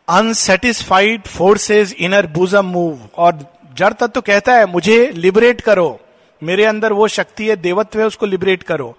unsatisfied 0.10 1.28
forces 1.28 1.96
in her 2.00 2.28
bosom 2.28 2.66
move 2.66 3.00
और 3.18 3.40
जड़ 3.78 3.94
तत्व 3.94 4.08
तो 4.08 4.22
कहता 4.22 4.54
है, 4.54 4.66
मुझे 4.66 5.12
लिबरेट 5.16 5.62
करो। 5.62 6.00
मेरे 6.42 6.66
अंदर 6.66 6.94
वो 6.94 7.08
शक्ति 7.10 7.48
है, 7.48 7.56
देवत्व 7.58 8.00
है, 8.00 8.06
उसको 8.06 8.26
लिबरेट 8.26 8.64
करो. 8.64 8.96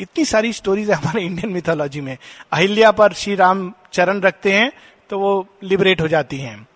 इतनी 0.00 0.24
सारी 0.24 0.52
स्टोरीज 0.52 0.90
है 0.90 0.96
हमारे 0.96 1.22
इंडियन 1.22 1.52
मिथोलॉजी 1.52 2.00
में। 2.00 2.16
अहिल्या 2.52 2.90
पर 2.92 3.12
श्री 3.12 3.34
राम 3.34 3.72
चरण 3.92 4.20
रखते 4.20 4.52
हैं 4.52 4.70
तो 5.10 5.18
वो 5.18 5.46
लिबरेट 5.62 6.00
हो 6.00 6.08
जाती 6.08 6.38
हैं। 6.38 6.66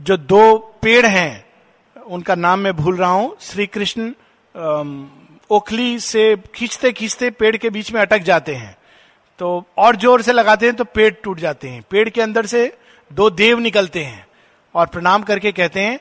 जो 0.00 0.16
दो 0.16 0.56
पेड़ 0.82 1.06
हैं, 1.06 1.44
उनका 1.96 2.34
नाम 2.34 2.58
मैं 2.58 2.74
भूल 2.76 2.96
रहा 2.96 3.10
हूँ। 3.10 3.36
श्री 3.40 3.66
कृष्ण 3.66 4.12
ओखली 5.50 5.98
से 6.00 6.36
खींचते 6.54 6.92
खींचते 6.92 7.30
पेड़ 7.32 7.56
के 7.56 7.70
बीच 7.70 7.92
में 7.92 8.00
अटक 8.00 8.22
जाते 8.22 8.54
हैं। 8.54 8.76
तो 9.40 9.64
और 9.78 9.96
ज़ोर 9.96 10.22
से 10.22 10.32
लगाते 10.32 10.66
हैं 10.66 10.74
तो 10.76 10.84
पेड़ 10.86 11.12
टूट 11.14 11.38
जाते 11.40 11.68
हैं। 11.68 11.82
पेड़ 11.90 12.08
के 12.08 12.20
अंदर 12.22 12.46
से 12.46 12.72
दो 13.10 13.28
देव 13.32 13.58
निकलते 13.58 14.04
हैं 14.04 14.26
और 14.74 14.86
प्रणाम 14.86 15.22
करके 15.22 15.52
कहते 15.52 15.80
हैं, 15.80 15.98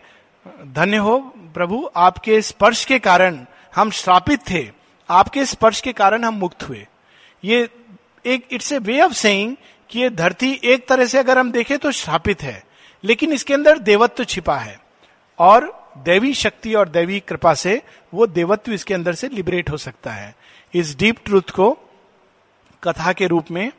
धन्य 0.74 0.98
हो 0.98 1.18
प्रभु, 1.54 1.90
आपके 1.96 2.42
स्पर्श 2.42 2.84
के 2.86 3.00
कारण 3.00 3.40
हम 3.74 3.92
श्रापित 3.92 4.40
थे। 4.50 4.68
आपके 5.10 5.46
स्पर्श 5.46 5.82
के 5.82 5.94
कारण 5.94 6.24
हम 6.24 6.34
मुक्त 6.34 6.64
हुए। 6.64 6.86
ये 7.44 7.68
एक 8.26 8.48
it's 8.52 8.72
a 8.72 8.78
way 8.80 9.00
of 9.02 9.14
saying 9.14 9.56
कि 9.90 10.00
ये 10.00 10.10
धरती 10.12 10.52
एक 10.64 10.88
तरह 10.88 11.06
से 11.06 11.18
अगर 11.18 11.38
हम 11.38 11.52
देखें 11.52 11.78
तो 11.78 11.92
श्रापित 11.94 12.44
है। 12.44 12.62
लेकिन 13.04 13.34
इसके 13.34 13.54
अंदर 13.54 13.80
देवत्व 13.80 14.24
छिपा 14.24 14.56
है 14.58 14.80
और 15.40 15.66
दैवी 15.98 16.34
शक्ति 16.34 16.74
और 16.74 16.90
दैवी 16.90 17.20
कृपा 17.20 17.54
से 17.54 17.82
वो 18.14 18.28
देवत्व 18.28 18.74
इसके 18.74 18.94
अंदर 18.94 19.14
से 19.14 19.30
लिबरेट 19.30 19.70
हो 19.70 19.78
सकता 19.78 20.12
है। 20.12 20.34
इस 20.74 20.96
डीप 20.98 21.18
ट्रूथ 21.26 21.50
को 21.52 21.78
कथा 22.84 23.14
के 23.14 23.28
रूप 23.28 23.52
में 23.52 23.72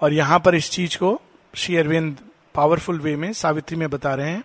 और 0.00 0.12
यहाँ 0.12 0.38
पर 0.38 0.54
इस 0.54 0.70
चीज़ 0.70 0.96
को 0.98 1.20
श्री 1.54 1.76
अरविंद 1.76 2.16
पावरफुल 2.54 2.98
वे 3.00 3.14
में 3.16 3.32
सावित्री 3.32 3.76
में 3.76 3.88
बता 3.90 4.14
रहे 4.14 4.30
हैं। 4.30 4.42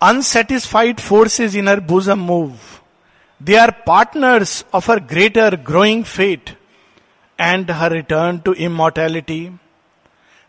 Unsatisfied 0.00 1.00
forces 1.00 1.56
in 1.56 1.68
her 1.68 1.80
bosom 1.86 2.18
move 2.18 2.58
they 3.40 3.56
are 3.56 3.70
partners 3.86 4.64
of 4.74 4.90
our 4.92 5.00
greater 5.06 5.56
growing 5.66 6.04
fate 6.04 6.50
and 7.38 7.70
her 7.70 7.92
return 7.92 8.38
to 8.38 8.52
immortality 8.60 9.40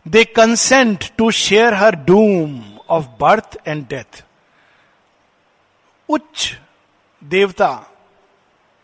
they 0.06 0.24
consent 0.26 1.04
to 1.18 1.30
share 1.30 1.74
her 1.74 1.96
doom 2.06 2.60
of 2.90 3.06
birth 3.20 3.56
and 3.66 3.86
death 3.88 4.24
उच्च 6.08 6.58
देवता, 7.22 7.86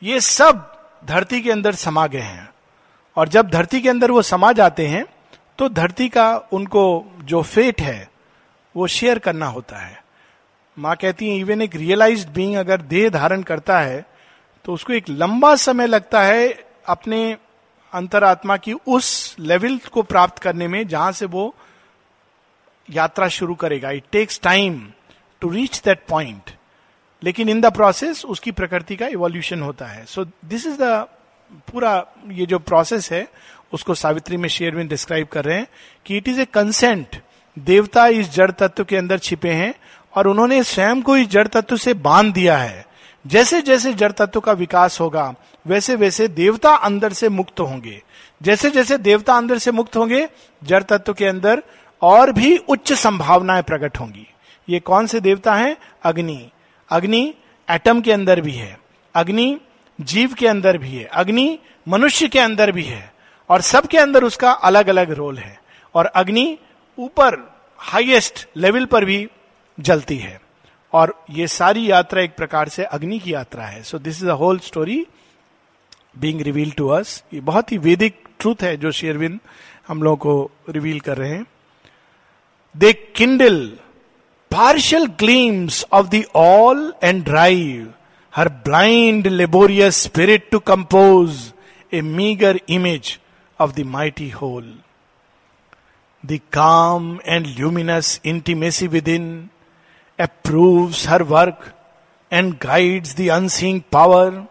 ये 0.02 0.20
सब 0.20 0.72
धरती 1.04 1.40
के 1.40 1.50
अंदर 1.50 1.74
समा 1.74 2.06
गए 2.06 2.20
हैं। 2.20 2.48
और 3.16 3.28
जब 3.28 3.50
धरती 3.50 3.80
के 3.80 3.88
अंदर 3.88 4.10
वो 4.10 4.22
समा 4.22 4.52
जाते 4.52 4.86
हैं 4.86 5.04
तो 5.58 5.68
धरती 5.70 6.08
का 6.08 6.36
उनको 6.52 6.82
जो 7.22 7.42
फेट 7.42 7.80
है, 7.80 8.08
वो 8.74 8.86
शेयर 8.86 9.18
करना 9.18 9.46
होता 9.46 9.78
है। 9.78 10.04
माँ 10.76 10.96
कहती 10.96 11.30
है 11.30 11.38
इवन 11.38 11.62
एक 11.62 11.76
रियलाइज़ 11.76 12.26
बींग 12.28 12.54
अगर 12.56 12.80
देह 12.82 13.08
धारण 13.10 13.42
करता 13.42 13.78
है 13.80 14.04
तो 14.64 14.72
उसको 14.72 14.92
एक 14.92 15.08
लंबा 15.10 15.54
समय 15.56 15.86
लगता 15.86 16.22
है 16.22 16.48
अपने 16.88 17.36
अंतरात्मा 17.92 18.56
की 18.56 18.72
उस 18.72 19.36
लेवल 19.40 19.78
को 19.92 20.02
प्राप्त 20.02 20.38
करने 20.38 20.68
में, 20.68 20.86
जहाँ 20.88 21.12
से 21.12 21.26
वो 21.26 21.54
यात्रा 22.88 23.28
शुरू 23.30 23.54
करेगा। 23.54 23.90
It 23.90 24.04
takes 24.12 24.40
time 24.42 24.80
to 25.42 25.48
reach 25.50 25.80
that 25.84 26.04
point 26.08 26.50
लेकिन 27.22 27.48
इन 27.48 27.60
द 27.60 27.72
प्रोसेस 27.74 28.24
उसकी 28.24 28.50
प्रकृति 28.52 28.96
का 28.96 29.06
इवोल्यूशन 29.08 29.62
होता 29.62 29.86
है। 29.86 30.04
सो 30.04 30.24
दिस 30.24 30.66
इज़ 30.66 30.82
द 30.82 31.06
पूरा 31.52 32.06
ये 32.28 32.46
जो 32.46 32.58
प्रोसेस 32.58 33.12
है, 33.12 33.28
उसको 33.72 33.94
सावित्री 33.94 34.36
में 34.36 34.48
शेयरविन 34.48 34.88
डिस्क्राइब 34.88 35.26
कर 35.26 35.44
रहे 35.44 35.56
हैं 35.56 35.66
कि 36.06 36.16
इट 36.16 36.28
इज़ 36.28 36.40
ए 36.40 36.44
कंसेंट 36.44 37.22
देवता 37.58 38.06
इस 38.06 38.32
जड़ 38.32 38.50
तत्व 38.50 38.84
के 38.84 38.96
अंदर 38.96 39.18
छिपे 39.18 39.50
हैं 39.50 39.74
और 40.14 40.26
उन्होंने 40.26 40.62
स्वयं 40.62 41.02
को 41.02 41.16
इस 41.16 41.28
जड़ 41.28 41.48
तत्व 41.48 41.76
से 41.76 41.94
बाँध 41.94 42.32
दिया 42.34 42.58
है। 42.58 42.86
जैसे 43.26 43.62
जैसे 43.62 43.92
जड़ 43.92 44.12
तत्व 44.12 44.40
का 44.40 44.52
विकास 44.52 45.00
होगा, 45.00 45.34
वैसे 45.66 45.94
वैसे 45.94 46.28
देवता 46.28 46.74
अंदर 46.74 47.12
से 47.12 47.28
मुक्त 47.28 47.60
होंगे। 47.60 48.02
जैसे 48.42 48.70
जैसे 48.70 48.98
देवता 48.98 49.36
अंदर 49.36 49.58
से 49.58 49.72
मुक्त 49.72 49.96
होंगे, 49.96 50.28
जड़ 50.64 50.82
तत्व 50.82 51.14
के 51.14 51.24
अंदर 51.24 51.62
और 52.02 52.32
भी 52.32 52.56
उच्च 52.56 52.92
संभावनाएँ 52.92 53.62
प्रकट 53.62 54.00
होंगी। 54.00 54.26
ये 54.68 54.80
कौन 54.80 55.06
से 55.06 55.20
देवता 55.20 55.54
हैं? 55.54 55.76
अग्नि। 56.02 56.50
अग्नि 56.90 57.34
एटम 57.70 58.00
के 58.00 58.12
अंदर 58.12 58.40
भी 58.40 58.52
है। 58.52 58.80
अग्नि 59.14 59.60
जीव 59.98 60.34
के 60.34 60.46
अंदर 60.46 60.78
भी 60.78 60.90
है, 60.90 61.04
अग्नि 61.04 61.58
मनुष्य 61.86 62.28
के 62.28 62.38
अंदर 62.38 62.72
भी 62.72 62.82
है, 62.82 63.12
और 63.50 63.60
सबके 63.60 63.98
अंदर 63.98 64.24
उसका 64.24 64.50
अलग 64.50 64.88
अलग 64.88 65.10
रोल 65.10 65.38
है, 65.38 65.58
और 65.94 66.06
अग्नि 66.06 66.58
ऊपर 66.98 67.36
हाईएस्ट 67.80 68.46
लेवल 68.56 68.84
पर 68.84 69.04
भी 69.04 69.26
जलती 69.78 70.16
है, 70.16 70.40
और 70.92 71.14
ये 71.30 71.46
सारी 71.48 71.90
यात्रा 71.90 72.22
एक 72.22 72.36
प्रकार 72.36 72.68
से 72.68 72.84
अग्नि 72.84 73.18
की 73.18 73.34
यात्रा 73.34 73.64
है। 73.64 73.82
So 73.82 73.98
this 73.98 74.22
is 74.22 74.28
a 74.28 74.34
whole 74.34 74.58
story 74.58 75.06
being 76.18 76.40
reveal 76.40 76.70
to 76.70 76.88
us 76.88 77.22
ये 77.34 77.40
बहुत 77.40 77.72
ही 77.72 77.78
वेदिक 77.78 78.22
ट्रूथ 78.40 78.62
है 78.62 78.76
जो 78.76 78.92
शेरविंद 78.92 79.38
हम 79.88 80.02
लोगों 80.02 80.16
को 80.16 80.50
रिवील 80.70 81.00
कर 81.00 81.16
रहे 81.16 81.30
हैं। 81.30 81.46
They 82.74 82.92
kindle 82.92 83.66
partial 84.50 85.06
gleams 85.18 85.84
of 85.92 86.06
the 86.06 86.22
all 86.36 86.92
and 87.02 87.24
drive 87.24 87.92
her 88.36 88.48
blind 88.48 89.26
laborious 89.26 90.02
spirit 90.02 90.50
to 90.50 90.58
compose 90.58 91.52
a 91.92 92.00
meagre 92.00 92.60
image 92.68 93.18
of 93.60 93.72
the 93.72 93.80
mighty 93.80 94.30
whole 94.30 94.74
the 96.26 96.40
calm 96.52 97.18
and 97.26 97.46
luminous 97.46 98.20
intimacy 98.24 98.86
within 99.08 99.48
approves 100.20 101.08
her 101.08 101.22
work 101.22 101.72
and 102.32 102.54
guides 102.58 103.16
the 103.16 103.28
unseeing 103.28 103.80
power 103.92 104.46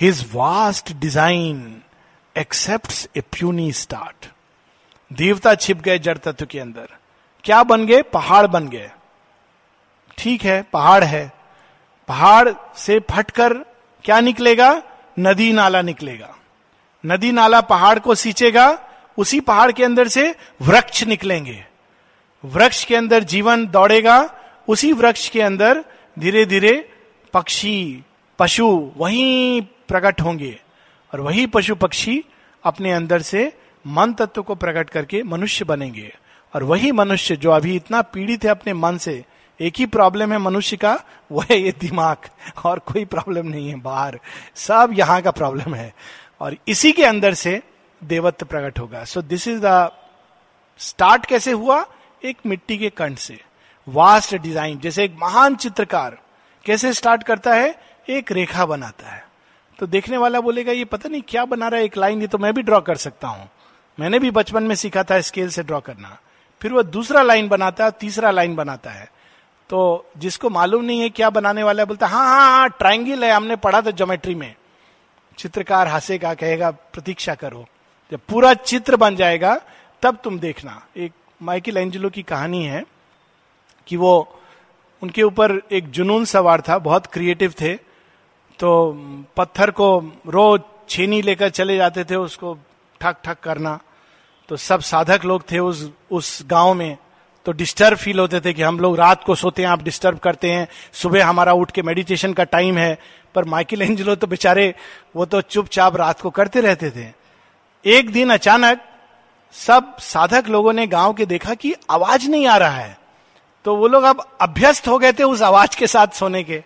his 0.00 0.24
vast 0.34 0.92
design 0.92 1.82
accept 2.38 3.16
a 3.16 3.20
puny 3.20 3.72
start 3.72 4.26
देवता 5.12 5.54
छिप 5.54 5.80
गए 5.80 5.98
जड़ 5.98 6.18
तत्व 6.18 6.46
के 6.46 6.58
अंदर। 6.60 6.88
क्या 7.44 7.62
बन 7.62 7.86
गए? 7.86 8.02
पहाड़ 8.02 8.46
बन 8.46 8.68
गए। 8.68 8.90
ठीक 10.18 10.42
है, 10.42 10.62
पहाड़ 10.62 11.04
है। 11.04 11.41
पहाड़ 12.12 12.48
से 12.76 13.00
फटकर 13.10 13.54
क्या 14.04 14.20
निकलेगा? 14.20 14.82
नदी 15.18 15.52
नाला 15.52 15.82
निकलेगा। 15.82 16.34
नदी 17.06 17.32
नाला 17.32 17.60
पहाड़ 17.60 17.98
को 17.98 18.14
सींचेगा, 18.14 18.90
उसी 19.18 19.40
पहाड़ 19.40 19.72
के 19.72 19.84
अंदर 19.84 20.08
से 20.08 20.34
वृक्ष 20.62 21.04
निकलेंगे। 21.04 21.64
वृक्ष 22.44 22.84
के 22.84 22.96
अंदर 22.96 23.22
जीवन 23.22 23.66
दौड़ेगा, 23.66 24.34
उसी 24.68 24.92
वृक्ष 24.92 25.28
के 25.28 25.40
अंदर 25.40 25.84
धीरे 26.18 26.46
धीरे 26.46 26.90
पक्षी, 27.32 28.04
पशु 28.38 28.92
वहीं 28.96 29.62
प्रकट 29.62 30.20
होंगे। 30.20 30.60
और 31.14 31.20
वही 31.20 31.46
पशु 31.46 31.74
पक्षी 31.74 32.24
अपने 32.64 32.92
अंदर 32.92 33.22
से 33.22 33.52
मन 33.86 34.12
तत्व 34.12 34.42
को 34.42 34.54
प्रकट 34.54 34.90
करके 34.90 35.22
मनुष्य 35.22 35.64
बनेंगे। 35.64 36.16
और 36.54 36.62
वही 36.62 36.92
मनुष्य 36.92 37.36
जो 37.36 37.50
अभी 37.50 37.76
इतना 37.76 38.02
पीड़ित 38.02 38.44
है 38.44 38.50
अपने 38.50 38.72
मन 38.72 38.98
से 38.98 39.24
एक 39.60 39.76
ही 39.76 39.86
प्रॉब्लम 39.86 40.32
है 40.32 40.38
मनुष्य 40.38 40.76
का 40.76 40.98
वह 41.32 41.46
है 41.50 41.58
ये 41.60 41.72
दिमाग। 41.80 42.28
और 42.64 42.78
कोई 42.78 43.04
प्रॉब्लम 43.04 43.46
नहीं 43.46 43.68
है 43.68 43.80
बाहर। 43.80 44.18
सब 44.56 44.90
यहाँ 44.92 45.20
का 45.22 45.30
प्रॉब्लम 45.30 45.74
है। 45.74 45.92
और 46.40 46.56
इसी 46.68 46.92
के 46.92 47.04
अंदर 47.04 47.34
से 47.34 47.60
देवत्व 48.02 48.46
प्रकट 48.46 48.78
होगा। 48.78 49.04
So 49.04 49.22
this 49.22 49.48
is 49.48 49.60
the 49.64 49.90
start 50.80 51.26
कैसे 51.26 51.52
हुआ? 51.52 51.84
एक 52.24 52.38
मिट्टी 52.46 52.78
के 52.78 52.90
कंठ 52.90 53.18
से। 53.18 53.38
वास्ट 53.86 54.34
डिज़ाइन 54.34 54.78
जैसे 54.78 55.04
एक 55.04 55.16
महान 55.20 55.54
चित्रकार 55.56 56.18
कैसे 56.66 56.92
स्टार्ट 56.92 57.22
करता 57.22 57.54
है? 57.54 57.74
एक 58.10 58.32
रेखा 58.32 58.66
बनाता 58.66 59.08
है। 59.08 59.24
तो 59.78 59.86
देखने 59.86 60.16
वाला 60.16 60.40
बोलेगा, 60.40 60.72
ये 60.72 60.84
पता 60.84 61.08
नहीं 61.08 61.22
क्या 61.28 61.44
बना 61.44 61.68
रहा 61.68 61.80
है 61.80 61.86
एक 61.86 61.96
लाइन 61.96 62.20
ये 62.20 62.26
तो 62.26 62.38
मैं 62.38 62.52
भी 62.54 62.62
ड्रॉ 62.62 62.80
कर 62.80 62.96
सकता 62.96 63.28
हूँ। 63.28 63.48
मैंने 63.98 64.18
भी 64.18 64.30
बचपन 64.30 64.62
में 64.62 64.74
सीखा 64.74 65.02
था 65.02 65.20
स्केल 65.20 65.48
से 65.48 65.62
ड्रॉ 65.62 65.80
करना। 65.80 66.18
फिर 66.62 66.72
वह 66.72 66.82
दूसरा 66.82 67.22
लाइन 67.22 67.48
बनाता 67.48 67.84
है 67.84 67.90
तीसरा 67.90 68.30
लाइन 68.30 68.54
बनाता 68.56 68.90
है। 68.90 69.10
तो 69.72 70.06
जिसको 70.18 70.50
मालूम 70.50 70.84
नहीं 70.84 71.00
है 71.00 71.08
क्या 71.10 71.30
बनाने 71.30 71.62
वाला 71.62 71.82
है, 71.82 71.86
बोलता 71.86 72.06
हाँ 72.06 72.26
हाँ 72.26 72.50
हाँ 72.50 72.68
ट्राइंगल 72.68 73.24
है, 73.24 73.32
हमने 73.32 73.56
पढ़ा 73.56 73.82
था 73.82 73.90
ज्योमेट्री 73.90 74.34
में। 74.34 74.54
चित्रकार 75.38 75.88
हंसेगा 75.88 76.34
कहेगा, 76.34 76.70
प्रतीक्षा 76.70 77.34
करो। 77.34 77.66
जब 78.12 78.20
पूरा 78.28 78.54
चित्र 78.54 78.96
बन 78.96 79.16
जाएगा, 79.16 79.60
तब 80.02 80.18
तुम 80.24 80.38
देखना। 80.38 80.86
एक 80.96 81.12
माइकल 81.42 81.76
एंजलो 81.76 82.10
की 82.10 82.22
कहानी 82.22 82.64
है 82.64 82.84
कि 83.86 83.96
वो, 83.96 84.40
उनके 85.02 85.22
ऊपर 85.22 85.62
एक 85.72 85.90
जुनून 85.90 86.24
सवार 86.24 86.60
था, 86.60 86.78
बहुत 86.78 87.06
क्रिएटिव 87.06 87.54
थे। 87.60 87.74
तो 88.58 88.92
पत्थर 89.36 89.70
को 89.70 90.12
रोज 90.26 90.60
छेनी 90.88 91.22
लेकर 91.22 91.48
चले 91.48 91.76
जाते 91.76 92.04
थे, 92.04 92.16
उसको 92.16 92.58
ठक 93.00 93.16
ठक 93.24 93.40
करना। 93.40 93.80
तो 94.48 94.56
सब 94.56 94.80
साधक 94.80 95.24
लोग 95.24 95.42
थे 95.52 95.58
उस 95.58 95.90
उस 96.10 96.42
गाँव 96.46 96.74
में। 96.74 96.96
तो 97.44 97.52
डिस्टर्ब 97.52 97.96
फील 97.96 98.18
होते 98.18 98.40
थे 98.40 98.52
कि 98.52 98.62
हम 98.62 98.80
लोग 98.80 98.96
रात 98.96 99.24
को 99.24 99.34
सोते 99.34 99.62
हैं, 99.62 99.68
आप 99.68 99.82
डिस्टर्ब 99.82 100.18
करते 100.18 100.50
हैं। 100.50 100.68
सुबह 100.92 101.26
हमारा 101.26 101.52
उठ 101.52 101.70
के 101.70 101.82
मेडिटेशन 101.82 102.32
का 102.32 102.44
टाइम 102.44 102.78
है। 102.78 102.98
पर 103.34 103.44
माइकिल 103.44 103.82
एंजलो 103.82 104.14
तो 104.14 104.26
बेचारे, 104.26 104.74
वो 105.16 105.24
तो 105.24 105.40
चुपचाप 105.40 105.96
रात 105.96 106.20
को 106.20 106.30
करते 106.30 106.60
रहते 106.60 106.90
थे। 106.90 107.12
एक 107.86 108.10
दिन 108.10 108.30
अचानक 108.30 108.80
सब 109.52 109.96
साधक 109.98 110.44
लोगों 110.48 110.72
ने 110.72 110.86
गाँव 110.86 111.12
के 111.12 111.26
देखा 111.26 111.54
कि 111.54 111.74
आवाज़ 111.90 112.28
नहीं 112.28 112.46
आ 112.46 112.56
रहा 112.56 112.70
है। 112.70 112.98
तो 113.64 113.76
वो 113.76 113.88
लोग 113.88 114.04
अब 114.04 114.38
अभ्यस्त 114.40 114.88
हो 114.88 114.98
गए 114.98 115.12
थे 115.12 115.22
उस 115.22 115.42
आवाज़ 115.42 115.76
के 115.76 115.86
साथ 115.86 116.06
सोने 116.06 116.42
के। 116.42 116.62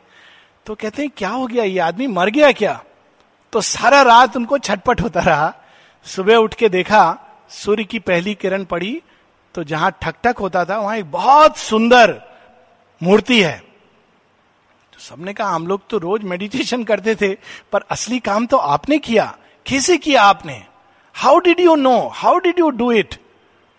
तो 0.67 0.75
कहते 0.75 1.03
हैं, 1.03 1.11
क्या 1.17 1.29
हो 1.29 1.47
गया? 1.47 1.65
ये 1.65 1.79
आदमी 1.79 2.07
मर 2.07 2.31
गया 2.31 2.53
क्या? 2.53 2.83
तो 3.53 3.61
सारा 3.61 4.03
रात 4.03 4.37
उनको 4.37 4.59
छटपट 4.59 5.01
होता 5.01 5.21
रहा। 5.21 5.55
सुबह 6.05 6.37
उठ 6.37 6.55
के 6.55 6.69
देखा, 6.69 7.19
सूर्य 7.51 7.85
की 7.85 7.99
पहली 7.99 8.35
किरण 8.35 8.65
पड़ी 8.65 9.03
तो 9.57 9.65
जहाँ 9.65 9.91
ठकठक 10.03 10.39
होता 10.39 10.65
था, 10.65 10.79
वहाँ 10.79 10.97
एक 10.97 11.11
बहुत 11.11 11.57
सुंदर 11.57 12.15
मूर्ति 13.03 13.43
है। 13.43 13.59
तो 14.93 15.01
सबने 15.01 15.33
कहा, 15.33 15.49
हम 15.49 15.67
लोग 15.67 15.89
तो 15.91 15.99
रोज 15.99 16.23
मेडिटेशन 16.23 16.85
करते 16.85 17.15
थे, 17.15 17.29
पर 17.73 17.85
असली 17.91 18.19
काम 18.19 18.47
तो 18.47 18.57
आपने 18.57 18.99
किया। 18.99 19.37
कैसे 19.67 19.97
किया 19.97 20.23
आपने? 20.23 20.63
How 21.15 21.39
did 21.39 21.61
you 21.61 21.75
know 21.75 21.99
how 22.15 22.39
did 22.39 22.59
you 22.59 22.71
do 22.71 22.91
it 22.93 23.15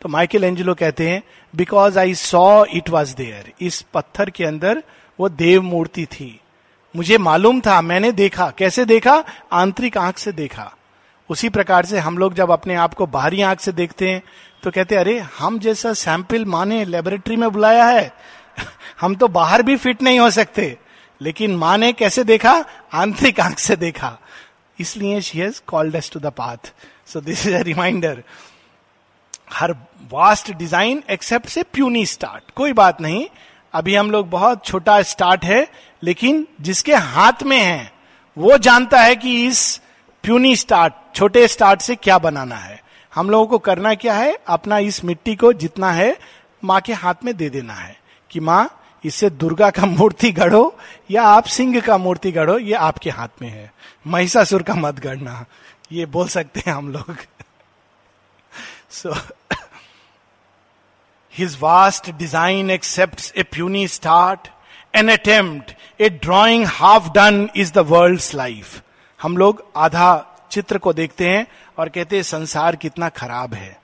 तो 0.02 0.10
माइकल 0.10 0.44
एंजलो 0.44 0.76
कहते 0.76 1.10
हैं 1.10 1.22
because 1.54 2.00
I 2.00 2.13
saw 2.16 2.66
it 2.66 2.90
was 2.90 3.16
there 3.16 3.52
इस 3.62 3.82
पत्थर 3.94 4.30
के 4.30 4.46
अंदर 4.46 4.84
वो 5.20 5.30
देव 5.30 5.62
मूर्ति 5.62 6.06
थी। 6.06 6.40
मुझे 6.96 7.18
मालूम 7.18 7.62
था, 7.62 7.82
मैंने 7.82 8.12
देखा। 8.12 8.50
कैसे 8.58 8.86
देखा? 8.86 9.24
आंतरिक 9.52 9.98
आँख 9.98 10.18
से 10.18 10.32
देखा। 10.32 10.72
उसी 11.30 11.50
प्रकार 11.50 11.86
से 11.86 12.00
हम 12.00 12.18
लोग 12.18 12.34
जब 12.34 12.52
अपने 12.52 12.76
आप 12.76 12.94
को 12.94 13.06
बाहरी 13.06 13.42
आँख 13.42 13.60
से 13.60 13.72
देखते 13.72 14.12
हैं 14.12 14.22
तो 14.63 14.72
कहते 14.72 14.96
अरे, 14.96 15.17
हम 15.39 15.60
जैसा 15.60 15.93
सैंपल 15.93 16.46
माने 16.46 16.84
लेबोरेटरी 16.86 17.36
में 17.36 17.50
बुलाया 17.50 17.86
है, 17.86 18.12
हम 19.02 19.15
तो 19.15 19.28
बाहर 19.30 19.63
भी 19.63 19.76
फिट 19.78 20.02
नहीं 20.02 20.20
हो 20.20 20.30
सकते। 20.32 20.78
लेकिन 21.22 21.56
माँ 21.56 21.78
ने 21.78 21.91
कैसे 21.93 22.24
देखा? 22.24 22.54
आंतरिक 22.93 23.39
आँख 23.39 23.60
से 23.60 23.76
देखा। 23.76 24.17
इसलिए 24.80 25.22
she 25.22 25.39
has 25.39 25.62
called 25.67 25.96
us 25.96 26.12
to 26.12 26.20
the 26.20 26.32
path 26.34 26.72
so 27.08 27.22
this 27.22 27.46
is 27.48 27.56
a 27.56 27.62
reminder 27.63 28.24
her 29.54 29.72
vast 30.12 30.52
design 30.54 31.04
except 31.10 31.48
से 31.50 31.63
प्यूनी 31.63 32.06
स्टार्ट 32.06 32.52
कोई 32.56 32.74
बात 32.74 33.02
नहीं। 33.02 33.26
अभी 33.74 33.96
हम 33.96 34.12
लोग 34.12 34.30
बहुत 34.30 34.65
छोटा 34.65 35.02
स्टार्ट 35.04 35.46
है, 35.46 35.67
लेकिन 36.04 36.46
जिसके 36.62 36.96
हाथ 36.96 37.43
में 37.43 37.60
है, 37.60 37.91
वो 38.38 38.58
जानता 38.58 39.02
है 39.02 39.15
कि 39.15 39.46
इस 39.46 39.82
प्यूनी 40.24 40.56
स्टार्ट 40.56 40.93
छोटे 41.15 41.48
स्टार्ट 41.48 41.82
से 41.82 41.96
क्या 41.96 42.17
बनाना 42.20 42.56
है। 42.56 42.82
हम 43.17 43.30
लोगों 43.30 43.45
को 43.47 43.58
करना 43.58 43.93
क्या 43.95 44.13
है? 44.13 44.38
अपना 44.47 44.77
इस 44.80 45.03
मिट्टी 45.06 45.36
को 45.36 45.51
जितना 45.53 45.91
है, 45.91 46.17
माँ 46.63 46.80
के 46.82 46.93
हाथ 46.93 47.23
में 47.23 47.36
दे 47.38 47.49
देना 47.49 47.73
है 47.73 47.95
कि 48.32 48.39
माँ, 48.39 48.69
इससे 49.03 49.30
दुर्गा 49.30 49.69
का 49.69 49.86
मूर्ति 49.86 50.32
गढ़ो 50.32 50.77
या 51.12 51.23
आप 51.23 51.45
सिंह 51.45 51.80
का 51.82 51.97
मूर्ति 51.97 52.32
गढ़ो, 52.32 52.58
ये 52.60 52.73
आपके 52.73 53.10
हाथ 53.10 53.41
में 53.41 53.49
है। 53.49 53.71
महिषासुर 54.08 54.63
का 54.63 54.73
मत 54.75 54.99
गढ़ना। 54.99 55.45
ये 55.91 56.06
बोल 56.06 56.27
सकते 56.27 56.63
हैं 56.67 56.73
हम 56.73 56.91
लोग। 56.93 57.15
So 58.91 59.15
his 61.36 61.58
vast 61.62 62.10
design 62.12 62.69
accept 62.71 63.38
a 63.38 63.43
puny 63.43 63.88
start 63.88 64.47
an 64.93 65.12
attempt 65.12 65.75
a 66.01 66.10
drawing 66.10 66.65
half 66.67 67.10
done 67.13 67.47
is 67.56 67.73
the 67.73 67.88
world 67.89 68.21
life 68.36 68.82
हम 69.19 69.38
लोग 69.38 69.63
आधा 69.77 70.13
चित्र 70.51 70.77
को 70.77 70.93
देखते 70.93 71.29
हैं 71.29 71.47
और 71.77 71.89
कहते 71.89 72.15
हैं, 72.15 72.23
संसार 72.23 72.75
कितना 72.75 73.10
खराब 73.10 73.53
है। 73.53 73.79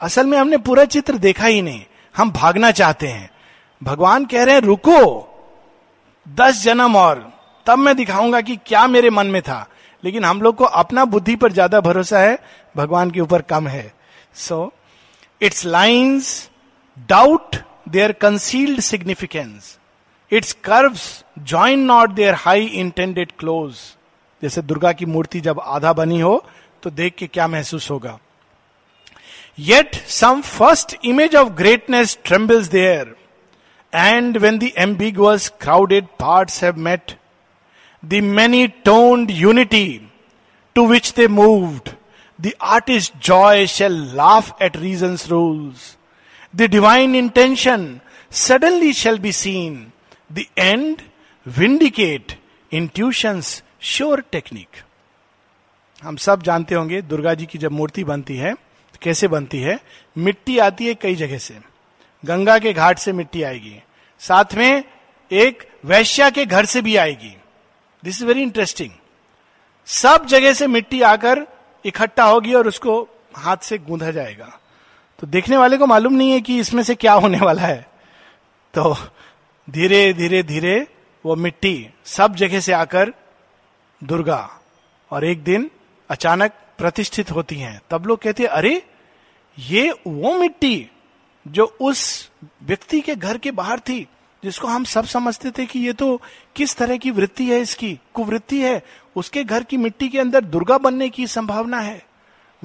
असल 0.00 0.26
में 0.26 0.38
हमने 0.38 0.56
पूरा 0.56 0.84
चित्र 0.84 1.18
देखा 1.18 1.46
ही 1.46 1.62
नहीं। 1.62 1.84
हम 2.16 2.30
भागना 2.30 2.70
चाहते 2.70 3.08
हैं। 3.08 3.30
भगवान 3.82 4.24
कह 4.26 4.44
रहे 4.44 4.54
हैं, 4.54 4.62
रुको। 4.62 5.28
दस 6.28 6.62
जन्म 6.62 6.96
और। 6.96 7.32
तब 7.66 7.78
मैं 7.78 7.96
दिखाऊँगा 7.96 8.40
कि 8.40 8.56
क्या 8.56 8.86
मेरे 8.86 9.10
मन 9.10 9.26
में 9.26 9.42
था। 9.42 9.66
लेकिन 10.04 10.24
हम 10.24 10.42
लोग 10.42 10.56
को 10.56 10.64
अपना 10.64 11.04
बुद्धि 11.04 11.36
पर 11.36 11.52
ज़्यादा 11.52 11.80
भरोसा 11.80 12.18
है। 12.18 12.38
भगवान 12.76 13.10
के 13.10 13.20
ऊपर 13.20 13.42
कम 13.42 13.68
है। 13.68 13.92
So 14.34 14.72
its 15.40 15.64
lines 15.64 16.50
doubt 17.08 17.56
their 17.88 18.12
concealed 18.12 18.80
significance 18.80 19.78
its 20.32 20.52
curves 20.52 21.24
join 21.38 21.80
not 21.80 22.10
their 22.10 22.34
high 22.34 22.64
intended 22.64 23.32
close 23.38 23.74
जैसे 24.42 24.62
दुर्गा 24.62 24.92
की 24.92 25.06
मूर्ति 25.06 25.40
जब 25.40 25.60
आधा 25.60 25.92
बनी 25.92 26.20
हो 26.20 26.44
तो 26.82 26.90
देख 26.90 27.14
के 27.14 27.26
क्या 27.26 27.46
महसूस 27.48 27.90
होगा। 27.90 28.18
Yet 29.58 29.94
some 29.94 30.40
first 30.40 30.96
image 31.04 31.36
of 31.36 31.48
greatness 31.48 32.18
trembles 32.24 32.66
there 32.66 33.16
and 33.94 34.36
when 34.36 34.58
the 34.58 34.70
ambiguous 34.78 35.48
crowded 35.60 36.04
part 36.04 36.50
have 36.62 36.76
met 36.76 37.12
the 38.04 38.14
many 38.14 38.66
toned 38.68 39.30
unity 39.30 40.10
to 40.74 40.86
which 40.86 41.12
they 41.16 41.28
moved 41.28 41.88
the 42.40 42.52
artist 42.62 43.12
joy 43.22 43.66
shall 43.66 43.92
laugh 44.14 44.62
at 44.62 44.76
reason 44.76 45.16
rules 45.28 45.96
the 46.56 46.62
divine 46.62 47.14
intention 47.14 48.00
suddenly 48.32 48.92
shall 48.92 49.18
be 49.18 49.32
seen 49.32 49.86
the 50.32 50.44
end 50.58 51.00
vindicate 51.46 52.32
intuitions 52.72 53.62
sure 53.82 54.20
technique 54.32 54.68
हम 56.02 56.16
सब 56.16 56.42
जानते 56.42 56.74
होंगे 56.74 57.00
दुर्गा 57.02 57.34
जी 57.34 57.46
की 57.46 57.58
जब 57.58 57.72
मूर्ति 57.72 58.04
बनती 58.04 58.36
है 58.36 58.52
तो 58.54 58.98
कैसे 59.02 59.28
बनती 59.28 59.60
है? 59.60 59.78
मिट्टी 60.18 60.58
आती 60.58 60.86
है 60.86 60.94
कई 60.94 61.14
जगह 61.14 61.38
से। 61.38 61.58
गंगा 62.24 62.58
के 62.58 62.72
घाट 62.72 62.98
से 62.98 63.12
मिट्टी 63.12 63.42
आएगी। 63.42 63.82
साथ 64.20 64.54
में 64.54 64.84
एक 65.30 65.62
वैश्या 65.84 66.30
के 66.30 66.44
घर 66.46 66.64
से 66.64 66.82
भी 66.82 66.96
आएगी। 66.96 67.36
दिस 68.04 68.16
इज़ 68.16 68.24
वेरी 68.24 68.42
इंटरेस्टिंग 68.42 68.90
सब 69.86 70.26
जगह 70.26 70.52
से 70.52 70.66
मिट्टी 70.66 71.02
आकर 71.02 71.46
इकट्ठा 71.84 72.24
होगी 72.24 72.54
और 72.54 72.68
उसको 72.68 73.00
हाथ 73.36 73.56
से 73.56 73.78
गूंधा 73.78 74.10
जाएगा। 74.10 74.58
तो 75.18 75.26
देखने 75.26 75.56
वाले 75.56 75.76
को 75.76 75.86
मालूम 75.86 76.12
नहीं 76.12 76.30
है 76.30 76.40
कि 76.40 76.58
इसमें 76.58 76.82
से 76.82 76.94
क्या 76.94 77.12
होने 77.12 77.38
वाला 77.38 77.62
है। 77.62 77.86
तो 78.74 78.96
धीरे 79.70 80.12
धीरे 80.12 80.42
धीरे 80.42 80.86
वो 81.24 81.36
मिट्टी 81.36 81.88
सब 82.04 82.34
जगह 82.34 82.60
से 82.60 82.72
आकर 82.72 83.12
दुर्गा। 84.04 84.60
और 85.10 85.24
एक 85.24 85.44
दिन 85.44 85.70
अचानक 86.10 86.52
प्रतिष्ठित 86.78 87.30
होती 87.30 87.56
हैं। 87.56 87.82
तब 87.90 88.06
लोग 88.06 88.22
कहते 88.22 88.42
हैं, 88.42 88.50
अरे, 88.50 88.82
ये 89.58 89.90
वो 90.06 90.38
मिट्टी 90.38 90.90
जो 91.48 91.76
उस 91.80 92.30
व्यक्ति 92.62 93.00
के 93.00 93.14
घर 93.14 93.38
के 93.38 93.50
बाहर 93.50 93.80
थी, 93.80 94.08
जिसको 94.44 94.68
हम 94.68 94.84
सब 94.84 95.04
समझते 95.04 95.50
थे 95.50 95.66
कि 95.66 95.78
ये 95.78 95.92
तो 95.92 96.20
किस 96.56 96.76
तरह 96.76 96.96
की 96.96 97.10
वृत्ति 97.10 97.50
है 97.50 97.60
इसकी, 97.60 98.00
कुवृत्ति 98.14 98.62
है, 98.62 98.82
उसके 99.16 99.44
घर 99.44 99.62
की 99.62 99.76
मिट्टी 99.76 100.08
के 100.08 100.20
अंदर 100.20 100.40
दुर्गा 100.40 100.78
बनने 100.78 101.08
की 101.08 101.26
संभावना 101.26 101.80
है, 101.80 102.06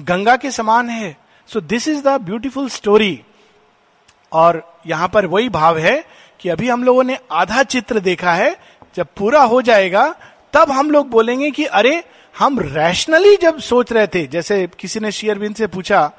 गंगा 0.00 0.36
के 0.36 0.50
समान 0.50 0.90
है। 0.90 1.16
So 1.46 1.60
this 1.60 1.88
is 1.88 2.02
the 2.02 2.08
beautiful 2.08 2.68
story 2.68 3.22
और 4.32 4.80
यहाँ 4.86 5.08
पर 5.08 5.26
वही 5.26 5.48
भाव 5.48 5.78
है 5.78 6.04
कि 6.40 6.48
अभी 6.48 6.68
हम 6.68 6.84
लोगों 6.84 7.04
ने 7.04 7.18
आधा 7.32 7.62
चित्र 7.62 8.00
देखा 8.00 8.34
है, 8.34 8.56
जब 8.96 9.06
पूरा 9.16 9.42
हो 9.42 9.62
जाएगा 9.62 10.14
तब 10.54 10.70
हम 10.70 10.90
लोग 10.90 11.08
बोलेंगे 11.08 11.50
कि 11.50 11.64
अरे, 11.64 12.04
हम 12.38 12.60
रैशनली 12.60 13.36
जब 13.36 13.58
सोच 13.58 13.92
रहे 13.92 14.06
थे, 14.06 14.26
जैसे 14.26 14.68
किसी 14.78 15.00
ने 15.00 15.12
शेयरविंद 15.12 15.54
से 15.54 15.66
पूछा 15.66 16.12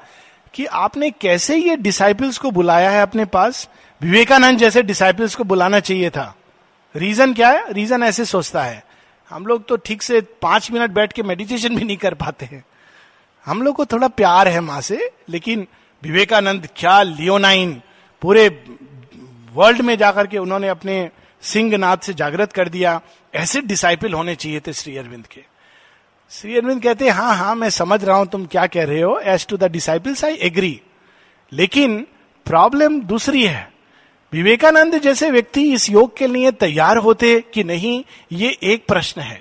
कि 0.54 0.66
आपने 0.66 1.10
कैसे 1.10 1.56
ये 1.56 1.76
डिसाइपल्स 1.76 2.38
को 2.38 2.50
बुलाया 2.50 2.90
है 2.90 3.02
अपने 3.02 3.24
पास? 3.24 3.68
विवेकानंद 4.02 4.58
जैसे 4.58 4.82
डिसाइपल्स 4.82 5.34
को 5.34 5.44
बुलाना 5.44 5.80
चाहिए 5.80 6.10
था। 6.10 6.36
रीजन 6.96 7.34
क्या 7.34 7.48
है? 7.48 7.72
रीजन 7.72 8.02
ऐसे 8.02 8.24
सोचता 8.24 8.62
है। 8.62 8.84
हम 9.30 9.46
लोग 9.46 9.68
तो 9.68 9.76
ठीक 9.76 10.02
से 10.02 10.20
पाँच 10.20 10.70
मिनट 10.72 10.90
बैठ 10.90 11.12
के 11.12 11.22
मेडिटेशन 11.22 11.76
भी 11.76 11.84
नहीं 11.84 11.96
कर 11.96 12.14
पाते 12.14 12.46
हैं। 12.46 12.64
हम 13.46 13.62
लोग 13.62 13.76
को 13.76 13.84
थोड़ा 13.84 14.08
प्यार 14.08 14.48
है 14.48 14.60
माँ 14.60 14.80
से, 14.80 15.10
लेकिन 15.28 15.66
विवेकानंद, 16.02 16.68
क्या 16.76 17.02
लियोनाइन 17.02 17.82
पूरे 18.22 18.64
वर्ल्ड 19.52 19.80
में 19.80 19.98
जाकर 19.98 20.26
के 20.26 20.38
उन्होंने 20.38 20.68
अपने 20.68 21.10
सिंह 21.46 21.76
नाथ 21.78 21.96
से 21.96 22.14
जागृत 22.14 22.52
कर 22.52 22.68
दिया। 22.68 23.00
ऐसे 23.34 23.60
डिसाइपल 23.62 24.12
होने 24.12 24.34
चाहिए 24.34 24.60
थे 24.60 24.72
श्री 24.72 24.96
अरविंद 24.96 25.26
के। 25.26 25.44
श्री 26.32 26.56
अरविंद 26.56 26.82
कहते 26.82 27.04
हैं 27.04 27.12
हाँ 27.12 27.34
हाँ 27.36 27.54
मैं 27.54 27.70
समझ 27.70 28.02
रहा 28.04 28.16
हूँ 28.16 28.26
तुम 28.26 28.46
क्या 28.46 28.66
कह 28.66 28.84
रहे 28.84 29.00
हो। 29.00 29.18
As 29.20 29.46
to 29.46 29.56
the 29.56 29.70
disciples 29.72 30.24
I 30.24 30.34
agree 30.42 30.80
लेकिन 31.52 32.06
प्रॉब्लम 32.46 33.00
दूसरी 33.02 33.44
है। 33.44 33.68
विवेकानंद 34.32 34.98
जैसे 35.00 35.30
व्यक्ति 35.30 35.62
इस 35.72 35.88
योग 35.90 36.16
के 36.16 36.26
लिए 36.26 36.50
तैयार 36.52 36.96
होते 36.98 37.40
कि 37.54 37.64
नहीं, 37.64 38.02
ये 38.32 38.56
एक 38.62 38.86
प्रश्न 38.88 39.20
है। 39.20 39.40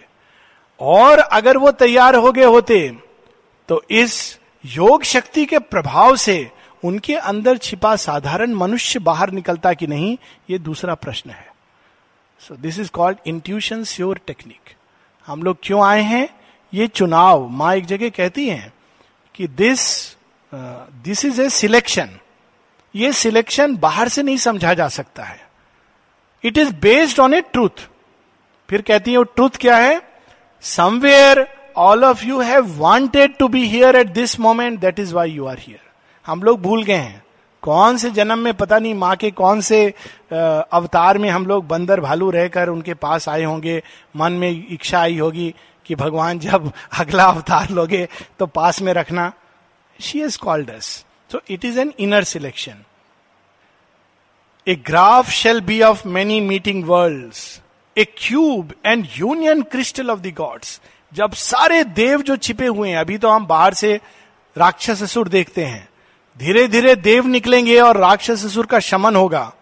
और 0.80 1.20
अगर 1.20 1.58
वो 1.58 1.72
तैयार 1.74 2.16
हो 2.16 2.32
गए 2.32 2.46
होते 2.46 2.78
तो 3.70 3.82
इस 3.92 4.40
योग 4.64 5.04
शक्ति 5.04 5.46
के 5.46 5.60
प्रभाव 5.60 6.16
से 6.16 6.52
उनके 6.84 7.16
अंदर 7.16 7.58
छिपा 7.58 7.96
साधारण 7.96 8.54
मनुष्य 8.54 9.00
बाहर 9.00 9.32
निकलता 9.32 9.74
कि 9.74 9.88
नहीं, 9.88 10.18
ये 10.50 10.60
दूसरा 10.60 10.96
प्रश्न 10.96 11.30
है। 11.30 11.48
So 12.48 12.56
this 12.56 12.78
is 12.80 12.90
called 12.94 13.18
intuition 13.28 13.84
sure 13.84 14.20
technique 14.28 14.74
हम 15.28 15.44
लोग 15.44 15.58
क्यों 15.64 15.86
आए 15.86 16.02
हैं? 16.02 16.28
ये 16.74 16.88
चुनाव 16.88 17.48
माँ 17.50 17.74
एक 17.76 17.86
जगह 17.86 18.10
कहती 18.10 18.48
हैं 18.50 18.72
कि 19.36 19.48
this 19.48 19.82
this 21.04 21.24
is 21.26 21.42
a 21.42 21.48
selection 21.50 22.10
ये 22.96 23.12
सिलेक्शन 23.14 23.76
बाहर 23.78 24.10
से 24.10 24.24
नहीं 24.24 24.38
समझा 24.38 24.74
जा 24.74 24.88
सकता 24.88 25.24
है। 25.24 25.40
It 26.44 26.58
is 26.58 26.74
based 26.82 27.20
on 27.20 27.34
a 27.34 27.42
truth 27.44 27.88
फिर 28.70 28.82
कहती 28.82 29.12
है, 29.12 29.18
वो 29.18 29.24
ट्रूथ 29.26 29.58
क्या 29.60 29.78
है? 29.78 30.02
Somewhere 30.64 31.48
all 31.78 32.04
of 32.06 32.26
you 32.26 32.40
have 32.42 32.80
wanted 32.80 33.38
to 33.38 33.48
be 33.48 33.66
here 33.68 33.96
at 33.96 34.14
this 34.14 34.40
moment 34.40 34.80
that 34.80 35.00
is 35.00 35.14
why 35.16 35.32
you 35.32 35.46
are 35.46 35.60
here 35.60 35.80
हम 36.26 36.44
लोग 36.44 36.62
भूल 36.62 36.84
गए 36.84 36.94
हैं। 36.94 37.24
कौन 37.66 37.98
से 37.98 38.10
जन्म 38.12 38.40
में, 38.40 38.54
पता 38.54 38.80
नहीं, 38.80 38.94
माँ 38.96 39.16
के 39.16 39.32
कौन 39.34 39.62
से 39.62 39.88
अवतार 40.32 41.18
में 41.18 41.30
हम 41.30 41.46
लोग 41.46 41.68
बंदर 41.68 42.00
भालू 42.02 42.30
रहकर 42.32 42.70
उनके 42.70 42.94
पास 42.96 43.28
आए 43.30 43.44
होंगे, 43.44 43.82
मन 44.16 44.34
में 44.34 44.50
इच्छा 44.50 45.00
आई 45.00 45.18
होगी 45.18 45.54
कि 45.86 45.96
भगवान 45.96 46.40
जब 46.40 46.72
अगला 47.00 47.26
अवतार 47.26 47.70
लोगे 47.70 48.08
तो 48.40 48.46
पास 48.48 48.82
में 48.82 48.94
रखना। 48.94 49.32
She 50.00 50.22
is 50.24 50.38
called 50.40 50.72
so 50.80 51.42
it 51.50 51.66
is 51.66 51.80
an 51.80 51.94
inner 52.00 52.24
selection 52.26 52.84
a 54.68 54.76
graph 54.88 55.30
shall 55.32 55.62
be 55.62 55.82
of 55.82 56.08
many 56.08 56.40
meeting 56.42 56.84
world 56.86 57.34
a 57.96 58.06
cube 58.18 58.74
and 58.86 59.08
union 59.18 59.62
crystal 59.72 60.10
of 60.12 60.20
the 60.20 60.34
gods 60.38 60.80
जब 61.12 61.34
सारे 61.34 61.84
देव 61.84 62.22
जो 62.22 62.36
छिपे 62.38 62.68
हुए 62.68 62.90
हैं, 62.90 62.98
अभी 62.98 63.18
तो 63.18 63.30
हम 63.30 63.46
बाहर 63.48 63.74
से 63.74 64.00
राक्षस 64.56 65.04
असुर 65.04 65.28
देखते 65.30 65.66
हैं। 65.66 65.88
धीरे 66.38 66.68
धीरे 66.68 66.96
देव 66.96 67.28
निकलेंगे 67.28 67.80
और 67.80 67.98
राक्षस 67.98 68.46
असुर 68.46 68.66
का 68.66 68.80
शमन 68.80 69.16
होगा। 69.16 69.54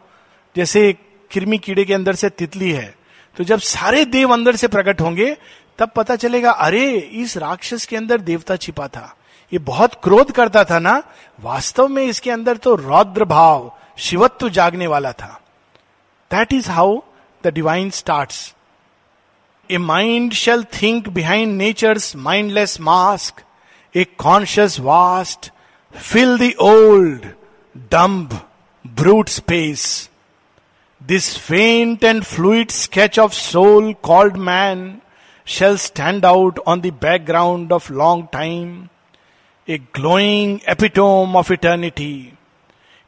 जैसे 0.55 0.93
किरमी 1.31 1.57
कीड़े 1.57 1.85
के 1.85 1.93
अंदर 1.93 2.15
से 2.15 2.29
तितली 2.29 2.71
है। 2.71 2.95
तो 3.37 3.43
जब 3.43 3.59
सारे 3.59 4.05
देव 4.05 4.33
अंदर 4.33 4.55
से 4.55 4.67
प्रकट 4.67 5.01
होंगे, 5.01 5.37
तब 5.79 5.89
पता 5.95 6.15
चलेगा, 6.15 6.51
अरे, 6.51 6.97
इस 6.97 7.37
राक्षस 7.37 7.85
के 7.85 7.97
अंदर 7.97 8.17
देवता 8.17 8.55
छिपा 8.55 8.87
था। 8.87 9.15
ये 9.53 9.59
बहुत 9.59 9.93
क्रोध 10.03 10.31
करता 10.31 10.63
था 10.63 10.79
ना? 10.79 11.03
वास्तव 11.41 11.87
में 11.87 12.03
इसके 12.03 12.31
अंदर 12.31 12.57
तो 12.57 12.75
रौद्र 12.75 13.25
भाव, 13.25 13.77
शिवत्व 13.97 14.49
जागने 14.49 14.87
वाला 14.87 15.11
था। 15.11 15.41
That 16.31 16.53
is 16.53 16.69
how 16.69 17.01
the 17.43 17.47
divine 17.47 17.89
start 17.89 18.29
a 19.71 19.77
mind 19.77 20.33
shall 20.33 20.63
think 20.63 21.09
behind 21.09 21.57
nature's 21.57 22.15
mindless 22.15 22.81
mask 22.81 23.41
a 23.95 24.03
conscious 24.03 24.79
vast 24.79 25.51
fill 25.93 26.37
the 26.37 26.53
old 26.61 27.25
dumb 27.91 28.39
brute 28.85 29.29
space 29.29 30.09
this 31.01 31.37
faint 31.37 32.03
and 32.03 32.23
fluid 32.23 32.71
sketch 32.71 33.19
of 33.19 33.33
soul 33.33 33.93
called 34.03 34.37
man 34.49 34.91
shall 35.47 35.77
stand 35.77 36.23
out 36.25 36.59
on 36.65 36.81
the 36.81 36.89
background 36.89 37.71
of 37.71 37.89
long 37.89 38.27
time, 38.29 38.89
a 39.67 39.77
glowing 39.77 40.61
epitome 40.65 41.35
of 41.35 41.51
eternity, 41.51 42.33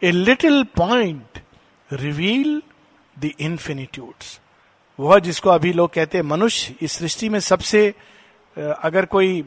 a 0.01 0.11
little 0.11 0.65
point 0.65 1.39
reveal 1.89 2.61
the 3.17 3.35
infinitudes. 3.39 4.39
वह 4.99 5.19
जिसको 5.19 5.49
अभी 5.49 5.71
लोग 5.73 5.93
कहते 5.93 6.17
हैं 6.17 6.25
मनुष्य 6.25 6.75
इस 6.81 6.91
सृष्टि 6.91 7.29
में 7.29 7.39
सबसे 7.39 7.87
अगर 8.57 9.05
कोई 9.05 9.43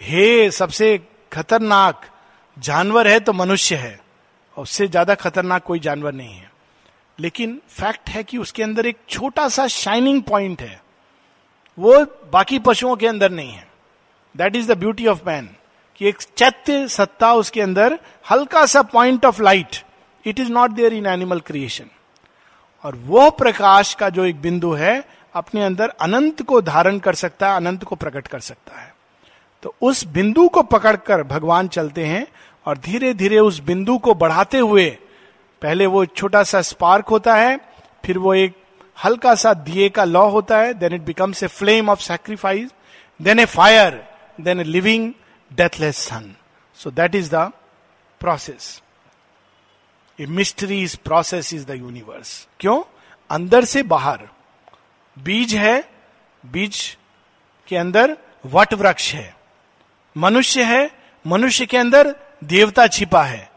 हे 0.00 0.50
सबसे 0.50 0.98
खतरनाक 1.32 2.06
जानवर 2.58 3.08
है 3.08 3.20
तो 3.20 3.32
मनुष्य 3.32 3.76
है। 3.76 3.98
उससे 4.56 4.86
ज़्यादा 4.88 5.14
खतरनाक 5.14 5.62
कोई 5.62 5.78
जानवर 5.78 6.12
नहीं 6.12 6.34
है। 6.34 6.50
लेकिन 7.18 7.60
फैक्ट 7.68 8.10
है 8.10 8.22
कि 8.24 8.38
उसके 8.38 8.62
अंदर 8.62 8.86
एक 8.86 8.96
छोटा 9.08 9.48
सा 9.48 9.66
शाइनिंग 9.66 10.22
पॉइंट 10.22 10.62
है। 10.62 10.80
वो 11.78 12.04
बाकी 12.32 12.58
पशुओं 12.58 12.96
के 12.96 13.06
अंदर 13.06 13.30
नहीं 13.30 13.52
है। 13.52 13.66
That 14.34 14.56
is 14.56 14.72
the 14.72 14.78
beauty 14.78 15.06
of 15.06 15.20
man 15.26 15.48
कि 16.00 16.08
एक 16.08 16.22
चैत्य 16.36 16.88
सत्ता 16.88 17.32
उसके 17.34 17.60
अंदर 17.60 17.98
हल्का 18.30 18.66
सा 18.66 18.82
point 18.82 19.24
of 19.24 19.42
light 19.42 19.76
it 20.26 20.40
is 20.40 20.52
not 20.52 20.70
there 20.70 20.92
in 20.92 21.06
animal 21.06 21.40
creation 21.40 21.90
और 22.84 22.94
वो 22.96 23.30
प्रकाश 23.30 23.94
का 23.94 24.08
जो 24.08 24.24
एक 24.24 24.40
बिंदु 24.40 24.72
है, 24.72 25.04
अपने 25.34 25.64
अंदर 25.64 25.88
अनंत 25.88 26.42
को 26.42 26.60
धारण 26.60 26.98
कर 26.98 27.14
सकता 27.14 27.50
है, 27.50 27.56
अनंत 27.56 27.84
को 27.84 27.96
प्रकट 27.96 28.26
कर 28.26 28.40
सकता 28.40 28.80
है। 28.80 28.94
तो 29.62 29.74
उस 29.82 30.04
बिंदु 30.06 30.48
को 30.48 30.62
पकड़कर 30.62 31.22
भगवान 31.22 31.68
चलते 31.68 32.04
हैं 32.06 32.26
और 32.68 32.78
धीरे 32.78 33.12
धीरे 33.14 33.38
उस 33.38 33.58
बिंदु 33.60 33.96
को 33.98 34.14
बढ़ाते 34.14 34.58
हुए, 34.58 34.88
पहले 35.62 35.86
वो 35.86 36.04
छोटा 36.06 36.42
सा 36.42 36.60
स्पार्क 36.62 37.08
होता 37.08 37.34
है, 37.36 37.56
फिर 38.04 38.18
वो 38.18 38.34
एक 38.34 38.56
हल्का 39.04 39.34
सा 39.34 39.52
दिए 39.54 39.88
का 39.88 40.04
लॉ 40.04 40.28
होता 40.30 40.58
है 40.58 40.74
then 40.74 40.92
it 40.94 41.02
becomes 41.02 41.42
a 41.42 41.46
flame 41.46 41.88
of 41.88 42.00
sacrifice 42.00 42.70
then 43.20 43.38
a 43.38 43.44
fire 43.46 44.02
then 44.40 44.60
a 44.60 44.64
living 44.64 45.12
deathless 45.50 45.96
sun 45.98 46.34
so 46.78 46.90
that 46.90 47.14
is 47.14 47.30
the 47.34 47.50
process 48.20 48.82
a 50.18 50.26
mysterious 50.26 50.96
process 50.98 51.52
is 51.54 51.66
the 51.66 51.70
universe 51.70 52.46
क्यों? 52.60 52.82
अंदर 53.30 53.64
से 53.64 53.82
बाहर। 53.84 54.28
बीज 55.16 55.54
है, 55.54 55.84
बीज 56.44 56.96
के 57.68 57.76
अंदर 57.76 58.16
वट 58.44 58.74
वृक्ष 58.74 59.12
है। 59.14 59.34
मनुष्य 60.16 60.62
है, 60.64 60.90
मनुष्य 61.24 61.66
के 61.66 61.76
अंदर 61.76 62.14
देवता 62.44 62.86
छिपा 62.86 63.22
है। 63.22 63.50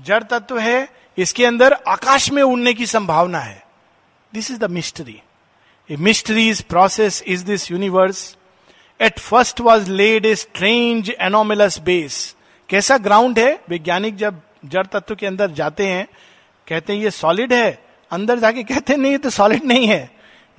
जड़ 0.00 0.22
तत्व 0.22 0.58
है, 0.58 0.88
इसके 1.18 1.44
अंदर 1.44 1.72
आकाश 1.72 2.32
में 2.32 2.42
उड़ने 2.42 2.74
की 2.74 2.86
संभावना 2.86 3.38
है। 3.38 3.66
This 4.34 4.50
is 4.50 4.58
the 4.58 4.70
mystery 4.70 5.22
mysterious 5.90 6.62
process 6.62 7.22
is 7.26 7.44
this 7.44 7.70
universe 7.70 8.36
at 9.00 9.18
first 9.18 9.60
was 9.60 9.90
laid 9.90 10.26
a 10.26 10.34
strange 10.34 11.10
anomalous 11.20 11.80
base 11.80 12.36
कैसा 12.68 12.98
ग्राउंड 12.98 13.38
है? 13.38 13.60
वैज्ञानिक 13.68 14.16
जब 14.16 14.40
जड़ 14.64 14.86
तत्व 14.86 15.14
के 15.14 15.26
अंदर 15.26 15.50
जाते 15.50 15.86
हैं, 15.86 16.08
कहते 16.68 16.92
हैं, 16.92 17.00
ये 17.00 17.10
सॉलिड 17.10 17.52
है। 17.52 17.84
अंदर 18.10 18.38
जाके 18.38 18.62
कहते 18.62 18.92
हैं, 18.92 19.00
नहीं 19.00 19.18
तो 19.18 19.30
सॉलिड 19.30 19.64
नहीं 19.64 19.86
है। 19.86 20.10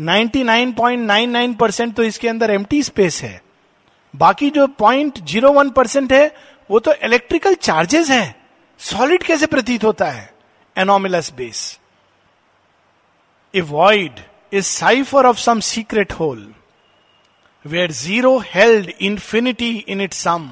99.99 0.01 1.55
परसेंट 1.55 1.95
तो 1.95 2.03
इसके 2.03 2.29
अंदर 2.29 2.51
एम 2.51 2.65
स्पेस 2.73 3.23
है। 3.23 3.43
बाकी 4.15 4.49
जो 4.49 4.67
पॉइंट 4.67 5.19
ज़ीरो 5.25 5.51
वन 5.51 5.69
परसेंट 5.69 6.13
है 6.13 6.35
वो 6.71 6.79
तो 6.79 6.93
इलेक्ट्रिकल 6.93 7.55
चार्जेस 7.55 8.09
है। 8.09 8.41
सॉलिड 8.77 9.23
कैसे 9.23 9.45
प्रतीत 9.45 9.83
होता 9.83 10.05
है? 10.05 10.33
Anomalous 10.77 11.33
base 11.33 11.79
void 13.55 14.19
is 14.53 14.83
cipher 14.83 15.23
of 15.25 15.35
some 15.37 15.59
secret 15.59 16.11
hole, 16.21 16.45
where 17.67 17.91
zero 18.07 18.45
held 18.55 18.87
infinity 19.01 19.85
in 19.89 20.07
its 20.07 20.27
sum, 20.27 20.47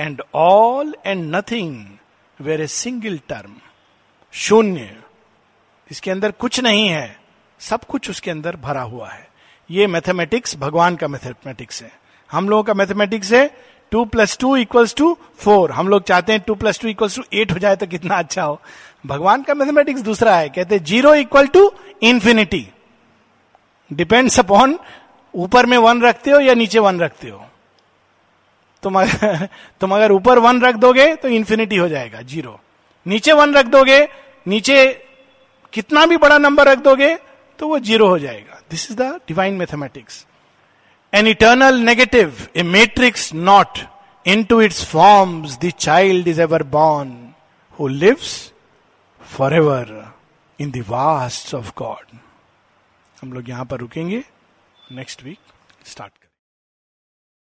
and 0.00 0.16
all 0.36 0.86
and 1.06 1.34
nothing 1.34 1.82
were 2.42 2.60
a 2.60 2.86
single 2.86 3.18
term. 3.32 3.50
शून्य। 4.32 5.02
इसके 5.90 6.10
अंदर 6.10 6.30
कुछ 6.30 6.60
नहीं 6.60 6.88
है। 6.88 7.20
सब 7.60 7.84
कुछ 7.84 8.10
उसके 8.10 8.30
अंदर 8.30 8.56
भरा 8.56 8.82
हुआ 8.82 9.10
है। 9.10 9.28
ये 9.70 9.86
मैथमेटिक्स 9.86 10.56
भगवान 10.56 10.96
का 10.96 11.08
मैथमेटिक्स 11.08 11.82
है। 11.82 11.92
हम 12.32 12.48
लोगों 12.48 12.62
का 12.62 12.74
मैथमेटिक्स 12.74 13.32
है 13.32 13.75
two 13.92 14.04
plus 14.04 14.36
two 14.38 14.56
equals 14.56 14.94
to 14.94 15.16
four. 15.38 15.70
हम 15.72 15.88
लोग 15.88 16.02
चाहते 16.02 16.32
हैं 16.32 16.40
two 16.46 16.54
plus 16.54 16.80
two 16.80 16.88
equals 16.88 17.16
to 17.16 17.22
eight 17.32 17.52
हो 17.52 17.58
जाए 17.58 17.76
तो 17.76 17.86
कितना 17.86 18.16
अच्छा 18.16 18.42
हो। 18.42 18.60
भगवान 19.06 19.42
का 19.42 19.54
मैथमेटिक्स 19.54 20.00
दूसरा 20.02 20.36
है, 20.36 20.48
कहते 20.48 20.78
zero 20.80 21.14
equal 21.14 21.46
to 21.48 21.70
infinity 22.02 22.66
depends 23.90 24.38
upon 24.40 24.78
ऊपर 25.34 25.66
में 25.66 25.76
वन 25.78 26.02
रखते 26.02 26.30
हो 26.30 26.40
या 26.40 26.54
नीचे 26.54 26.78
वन 26.78 27.00
रखते 27.00 27.28
हो। 27.28 27.44
तुम 28.82 29.00
अगर 29.00 29.46
तुम 29.80 29.94
अगर 29.94 30.12
ऊपर 30.12 30.38
वन 30.38 30.60
रख 30.62 30.74
दोगे 30.76 31.14
तो 31.16 31.28
इन्फिनिटी 31.30 31.76
हो 31.76 31.88
जाएगा, 31.88 32.20
ज़ीरो। 32.22 32.58
नीचे 33.06 33.32
वन 33.32 33.54
रख 33.54 33.66
दोगे, 33.66 34.06
नीचे 34.46 34.86
कितना 35.72 36.04
भी 36.06 36.16
बड़ा 36.16 36.38
नंबर 36.38 36.68
रख 36.68 36.78
दोगे 36.80 37.14
तो 37.58 37.68
वो 37.68 37.78
ज़ीरो 37.80 38.08
हो 38.08 38.18
जाएगा। 38.18 38.60
This 38.70 38.90
is 38.90 38.96
the 38.98 39.02
divine 39.28 39.54
mathematics 39.54 40.24
an 41.16 41.26
eternal 41.26 41.78
negative 41.80 42.46
a 42.56 42.62
matrix 42.62 43.32
not 43.34 43.78
into 44.44 44.60
its 44.60 44.84
forms 44.86 45.58
the 45.58 45.70
child 45.78 46.28
is 46.28 46.40
ever 46.40 46.62
born 46.74 47.12
who 47.78 47.88
lives 47.88 48.32
for 49.20 49.54
ever 49.54 49.94
in 50.58 50.70
dust 50.70 51.54
of 51.54 51.70
God 51.78 52.18
हम 53.20 53.32
लोग 53.32 53.48
यहाँ 53.48 53.64
पर 53.64 53.80
रुकेंगे. 53.80 54.22
Next 54.92 55.24
week 55.24 55.38
start 55.86 56.12